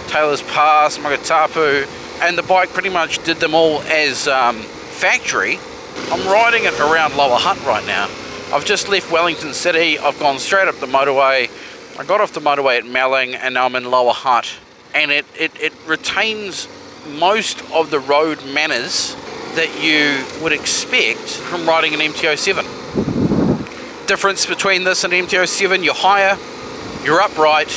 Taylor's 0.06 0.42
Pass, 0.42 0.96
Mokatapu, 0.98 1.88
and 2.22 2.38
the 2.38 2.44
bike 2.44 2.68
pretty 2.68 2.90
much 2.90 3.20
did 3.24 3.38
them 3.38 3.56
all 3.56 3.82
as 3.82 4.28
um, 4.28 4.58
factory. 4.58 5.58
I'm 6.12 6.24
riding 6.28 6.62
it 6.62 6.78
around 6.78 7.16
Lower 7.16 7.38
Hutt 7.40 7.58
right 7.66 7.84
now. 7.88 8.04
I've 8.54 8.64
just 8.64 8.88
left 8.88 9.10
Wellington 9.10 9.52
City, 9.52 9.98
I've 9.98 10.18
gone 10.20 10.38
straight 10.38 10.68
up 10.68 10.76
the 10.76 10.86
motorway. 10.86 11.50
I 12.00 12.04
got 12.06 12.22
off 12.22 12.32
the 12.32 12.40
motorway 12.40 12.78
at 12.78 12.86
Melling 12.86 13.34
and 13.34 13.52
now 13.52 13.66
I'm 13.66 13.76
in 13.76 13.84
Lower 13.84 14.14
Hutt. 14.14 14.56
And 14.94 15.10
it, 15.10 15.26
it, 15.38 15.52
it 15.60 15.74
retains 15.86 16.66
most 17.18 17.60
of 17.72 17.90
the 17.90 17.98
road 17.98 18.42
manners 18.46 19.14
that 19.54 19.82
you 19.82 20.24
would 20.42 20.52
expect 20.52 21.18
from 21.28 21.68
riding 21.68 21.92
an 21.92 22.00
MT07. 22.00 22.64
Difference 24.06 24.46
between 24.46 24.84
this 24.84 25.04
and 25.04 25.12
MT07, 25.12 25.84
you're 25.84 25.92
higher, 25.92 26.38
you're 27.04 27.20
upright, 27.20 27.68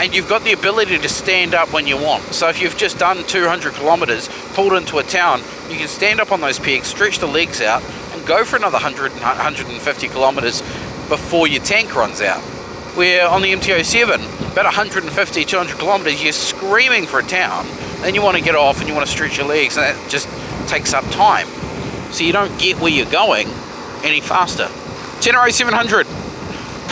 and 0.00 0.14
you've 0.14 0.30
got 0.30 0.44
the 0.44 0.52
ability 0.52 0.96
to 0.96 1.08
stand 1.10 1.54
up 1.54 1.70
when 1.70 1.86
you 1.86 1.98
want. 1.98 2.22
So 2.32 2.48
if 2.48 2.62
you've 2.62 2.78
just 2.78 2.98
done 2.98 3.22
200 3.24 3.74
kilometers, 3.74 4.30
pulled 4.54 4.72
into 4.72 4.96
a 4.96 5.02
town, 5.02 5.42
you 5.68 5.76
can 5.76 5.88
stand 5.88 6.20
up 6.22 6.32
on 6.32 6.40
those 6.40 6.58
pegs, 6.58 6.86
stretch 6.86 7.18
the 7.18 7.26
legs 7.26 7.60
out, 7.60 7.82
and 8.14 8.26
go 8.26 8.46
for 8.46 8.56
another 8.56 8.78
100 8.78 9.12
150 9.12 10.08
kilometers 10.08 10.62
before 11.10 11.46
your 11.46 11.62
tank 11.62 11.94
runs 11.94 12.22
out. 12.22 12.42
Where 12.98 13.28
on 13.28 13.42
the 13.42 13.52
MT07, 13.52 14.50
about 14.50 14.64
150, 14.64 15.44
200 15.44 15.78
kilometers, 15.78 16.20
you're 16.20 16.32
screaming 16.32 17.06
for 17.06 17.20
a 17.20 17.22
town, 17.22 17.64
then 18.00 18.16
you 18.16 18.22
want 18.22 18.36
to 18.36 18.42
get 18.42 18.56
off 18.56 18.80
and 18.80 18.88
you 18.88 18.94
want 18.94 19.06
to 19.06 19.12
stretch 19.12 19.38
your 19.38 19.46
legs, 19.46 19.76
and 19.76 19.86
that 19.86 20.10
just 20.10 20.28
takes 20.68 20.92
up 20.92 21.04
time. 21.12 21.46
So 22.10 22.24
you 22.24 22.32
don't 22.32 22.58
get 22.58 22.80
where 22.80 22.90
you're 22.90 23.06
going 23.06 23.46
any 24.02 24.20
faster. 24.20 24.68
Tenere 25.20 25.52
700, 25.52 26.08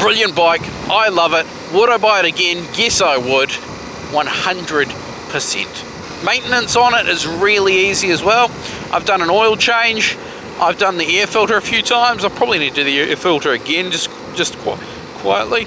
brilliant 0.01 0.37
bike. 0.37 0.63
I 0.89 1.09
love 1.09 1.33
it. 1.33 1.45
Would 1.75 1.91
I 1.91 1.97
buy 1.97 2.21
it 2.21 2.27
again? 2.27 2.65
Yes, 2.75 3.01
I 3.01 3.17
would. 3.17 3.49
100%. 3.49 6.25
Maintenance 6.25 6.77
on 6.77 6.95
it 6.95 7.09
is 7.09 7.27
really 7.27 7.91
easy 7.91 8.13
as 8.13 8.23
well. 8.23 8.49
I've 8.93 9.07
done 9.07 9.23
an 9.23 9.29
oil 9.29 9.57
change. 9.57 10.17
I've 10.61 10.79
done 10.79 10.99
the 10.99 11.19
air 11.19 11.27
filter 11.27 11.57
a 11.57 11.61
few 11.61 11.83
times. 11.83 12.25
I 12.25 12.29
probably 12.29 12.61
need 12.61 12.77
to 12.77 12.85
do 12.85 12.87
the 13.05 13.11
air 13.11 13.17
filter 13.17 13.51
again, 13.51 13.91
just 13.91 14.09
just 14.37 14.57
quietly. 14.59 15.67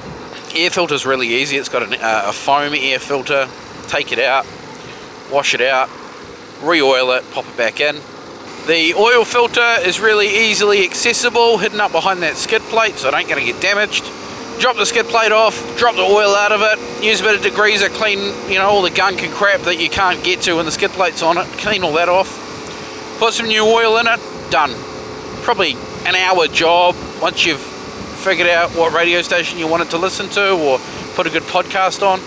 Air 0.56 0.70
filter 0.72 0.96
is 0.96 1.06
really 1.06 1.28
easy. 1.28 1.58
It's 1.58 1.70
got 1.70 1.84
an, 1.84 1.94
uh, 1.94 2.24
a 2.28 2.34
foam 2.34 2.74
air 2.74 3.00
filter. 3.00 3.48
Take 3.88 4.12
it 4.12 4.20
out, 4.20 4.46
wash 5.32 5.54
it 5.54 5.62
out, 5.62 5.90
re-oil 6.62 7.12
it, 7.12 7.24
pop 7.32 7.48
it 7.48 7.58
back 7.58 7.80
in. 7.80 7.96
The 8.68 8.94
oil 8.96 9.26
filter 9.26 9.76
is 9.84 10.00
really 10.00 10.28
easily 10.28 10.84
accessible, 10.84 11.58
hidden 11.58 11.80
up 11.80 11.92
behind 11.92 12.22
that 12.22 12.36
skid 12.36 12.62
plate, 12.64 12.96
so 12.96 13.08
it 13.08 13.16
ain't 13.16 13.30
going 13.30 13.44
to 13.44 13.52
get 13.52 13.62
damaged. 13.62 14.04
Drop 14.60 14.76
the 14.76 14.86
skid 14.86 15.06
plate 15.06 15.32
off, 15.32 15.56
drop 15.78 15.96
the 15.96 16.02
oil 16.02 16.36
out 16.36 16.52
of 16.52 16.62
it, 16.62 17.04
use 17.04 17.22
a 17.22 17.24
bit 17.24 17.36
of 17.36 17.42
degreaser, 17.42 17.90
clean 17.90 18.20
you 18.52 18.60
know 18.60 18.68
all 18.68 18.82
the 18.82 18.92
gunk 18.92 19.24
and 19.24 19.34
crap 19.34 19.62
that 19.62 19.80
you 19.80 19.90
can't 19.90 20.24
get 20.24 20.42
to 20.42 20.56
when 20.56 20.66
the 20.66 20.72
skid 20.72 20.92
plate's 20.92 21.24
on 21.24 21.38
it, 21.38 21.46
clean 21.60 21.84
all 21.84 21.94
that 21.94 22.10
off. 22.10 22.28
Put 23.20 23.34
some 23.34 23.48
new 23.48 23.64
oil 23.66 23.98
in 23.98 24.08
it, 24.08 24.20
done. 24.52 24.72
Probably 25.44 25.74
an 26.06 26.16
hour 26.16 26.48
job 26.48 26.96
once 27.22 27.46
you've 27.46 27.79
figured 28.20 28.48
out 28.48 28.70
what 28.72 28.94
radio 28.94 29.22
station 29.22 29.58
you 29.58 29.68
wanted 29.68 29.90
to 29.90 29.98
listen 29.98 30.28
to 30.30 30.52
or 30.52 30.78
put 31.16 31.26
a 31.26 31.30
good 31.30 31.44
podcast 31.44 32.04
on. 32.04 32.20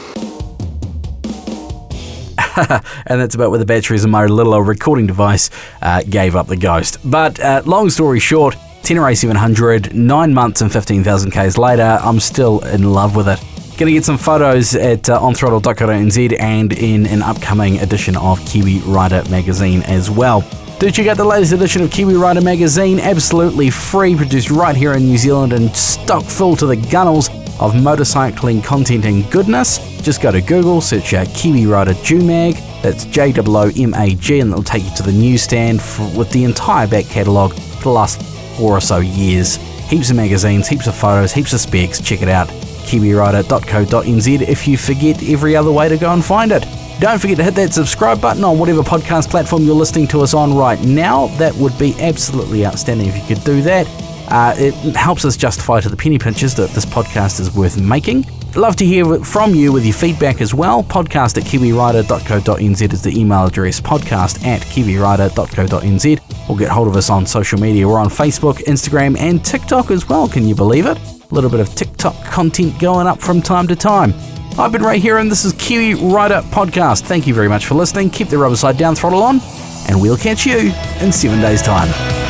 and 3.07 3.21
that's 3.21 3.35
about 3.35 3.51
where 3.51 3.59
the 3.59 3.65
batteries 3.65 4.05
in 4.05 4.11
my 4.11 4.27
little 4.27 4.61
recording 4.61 5.07
device 5.07 5.51
uh, 5.81 6.03
gave 6.09 6.35
up 6.35 6.47
the 6.47 6.57
ghost. 6.57 6.99
But 7.05 7.39
uh, 7.41 7.63
long 7.67 7.91
story 7.91 8.19
short, 8.21 8.57
Tenere 8.83 9.17
700, 9.17 9.95
nine 9.95 10.35
months 10.35 10.61
and 10.61 10.73
15,000 10.73 11.31
Ks 11.31 11.57
later, 11.57 11.99
I'm 12.03 12.21
still 12.21 12.61
in 12.67 12.93
love 12.93 13.15
with 13.15 13.29
it. 13.29 13.41
Gonna 13.79 13.93
get 13.93 14.05
some 14.05 14.19
photos 14.19 14.75
at 14.75 15.09
uh, 15.09 15.19
onthrottle.co.nz 15.21 16.41
and 16.41 16.73
in 16.73 17.07
an 17.07 17.23
upcoming 17.23 17.79
edition 17.79 18.17
of 18.17 18.45
Kiwi 18.47 18.81
Rider 18.81 19.23
magazine 19.31 19.83
as 19.83 20.11
well. 20.11 20.43
Do 20.83 20.91
check 20.91 21.07
out 21.07 21.17
the 21.17 21.25
latest 21.25 21.53
edition 21.53 21.81
of 21.83 21.93
Kiwi 21.93 22.17
Rider 22.17 22.41
magazine, 22.41 22.99
absolutely 22.99 23.71
free, 23.71 24.17
produced 24.17 24.51
right 24.51 24.75
here 24.75 24.95
in 24.95 25.05
New 25.05 25.17
Zealand 25.17 25.53
and 25.53 25.73
stock 25.77 26.25
full 26.25 26.57
to 26.57 26.67
the 26.67 26.75
gunnels 26.75 27.29
of 27.61 27.75
motorcycling 27.75 28.65
content 28.65 29.05
and 29.05 29.31
goodness. 29.31 29.79
Just 30.03 30.21
go 30.21 30.33
to 30.33 30.41
Google, 30.41 30.81
search 30.81 31.15
out 31.15 31.29
Kiwi 31.37 31.67
Rider 31.67 31.93
Joomag, 31.93 32.55
that's 32.83 33.05
J 33.05 33.33
O 33.33 33.45
O 33.47 33.71
M 33.77 33.95
A 33.95 34.17
G, 34.17 34.41
and 34.41 34.51
it'll 34.51 34.65
take 34.65 34.83
you 34.83 34.93
to 34.97 35.05
the 35.05 35.13
newsstand 35.13 35.81
for, 35.81 36.03
with 36.19 36.33
the 36.33 36.43
entire 36.43 36.89
back 36.89 37.05
catalogue 37.05 37.55
for 37.55 37.83
the 37.85 37.91
last 37.91 38.21
four 38.57 38.77
or 38.77 38.81
so 38.81 38.99
years. 38.99 39.59
Heaps 39.89 40.11
of 40.11 40.17
magazines, 40.17 40.67
heaps 40.67 40.89
of 40.89 40.97
photos, 40.97 41.33
heaps 41.33 41.53
of 41.53 41.61
specs. 41.61 42.01
Check 42.01 42.23
it 42.23 42.29
out. 42.29 42.49
KiwiRider.co.nz 42.49 44.49
if 44.49 44.67
you 44.67 44.77
forget 44.77 45.23
every 45.23 45.55
other 45.55 45.71
way 45.71 45.89
to 45.89 45.97
go 45.97 46.13
and 46.13 46.25
find 46.25 46.51
it. 46.51 46.67
Don't 47.03 47.19
forget 47.19 47.37
to 47.39 47.43
hit 47.43 47.57
that 47.57 47.75
subscribe 47.75 48.21
button 48.21 48.45
on 48.45 48.61
whatever 48.61 48.83
podcast 48.83 49.29
platform 49.29 49.65
you're 49.65 49.75
listening 49.75 50.07
to 50.07 50.21
us 50.21 50.35
on 50.35 50.55
right 50.55 50.81
now. 50.85 51.27
That 51.37 51.53
would 51.57 51.77
be 51.77 51.97
absolutely 51.99 52.65
outstanding 52.65 53.09
if 53.09 53.17
you 53.17 53.35
could 53.35 53.45
do 53.45 53.61
that. 53.63 53.89
Uh, 54.31 54.55
it 54.57 54.73
helps 54.95 55.25
us 55.25 55.37
justify 55.37 55.81
to 55.81 55.89
the 55.89 55.97
penny 55.97 56.17
pinchers 56.17 56.55
that 56.55 56.71
this 56.71 56.87
podcast 56.87 57.41
is 57.41 57.53
worth 57.53 57.77
making. 57.77 58.25
Love 58.55 58.77
to 58.77 58.87
hear 58.87 59.19
from 59.25 59.53
you 59.53 59.73
with 59.73 59.85
your 59.85 59.95
feedback 59.95 60.41
as 60.41 60.55
well. 60.55 60.85
Podcast 60.85 61.37
at 61.39 61.43
kiwirider.co.nz 61.43 62.93
is 62.93 63.03
the 63.03 63.21
email 63.21 63.47
address. 63.47 63.81
Podcast 63.81 64.47
at 64.47 64.61
kiwirider.co.nz. 64.61 66.49
Or 66.49 66.57
get 66.57 66.71
hold 66.71 66.87
of 66.87 66.95
us 66.95 67.11
on 67.11 67.27
social 67.27 67.59
media. 67.59 67.89
We're 67.89 67.99
on 67.99 68.11
Facebook, 68.11 68.59
Instagram, 68.67 69.19
and 69.19 69.45
TikTok 69.45 69.91
as 69.91 70.09
well. 70.09 70.29
Can 70.29 70.47
you 70.47 70.55
believe 70.55 70.87
it? 70.87 70.99
A 70.99 71.35
little 71.35 71.51
bit 71.51 71.59
of 71.59 71.75
TikTok 71.75 72.15
content 72.27 72.79
going 72.79 73.09
up 73.09 73.21
from 73.21 73.43
time 73.43 73.67
to 73.67 73.75
time. 73.75 74.15
I've 74.59 74.71
been 74.71 74.83
right 74.83 75.01
here, 75.01 75.17
and 75.17 75.31
this 75.31 75.47
is 75.47 75.52
Kiwi 75.73 75.95
Rider 75.95 76.43
Podcast. 76.51 77.05
Thank 77.05 77.27
you 77.27 77.33
very 77.33 77.49
much 77.49 77.65
for 77.65 77.75
listening. 77.75 78.11
Keep 78.11 78.29
the 78.29 78.37
rubber 78.37 78.57
side 78.57 78.77
down, 78.77 78.95
throttle 78.95 79.23
on, 79.23 79.41
and 79.89 79.99
we'll 79.99 80.19
catch 80.19 80.45
you 80.45 80.71
in 81.01 81.11
seven 81.11 81.41
days' 81.41 81.63
time. 81.63 82.22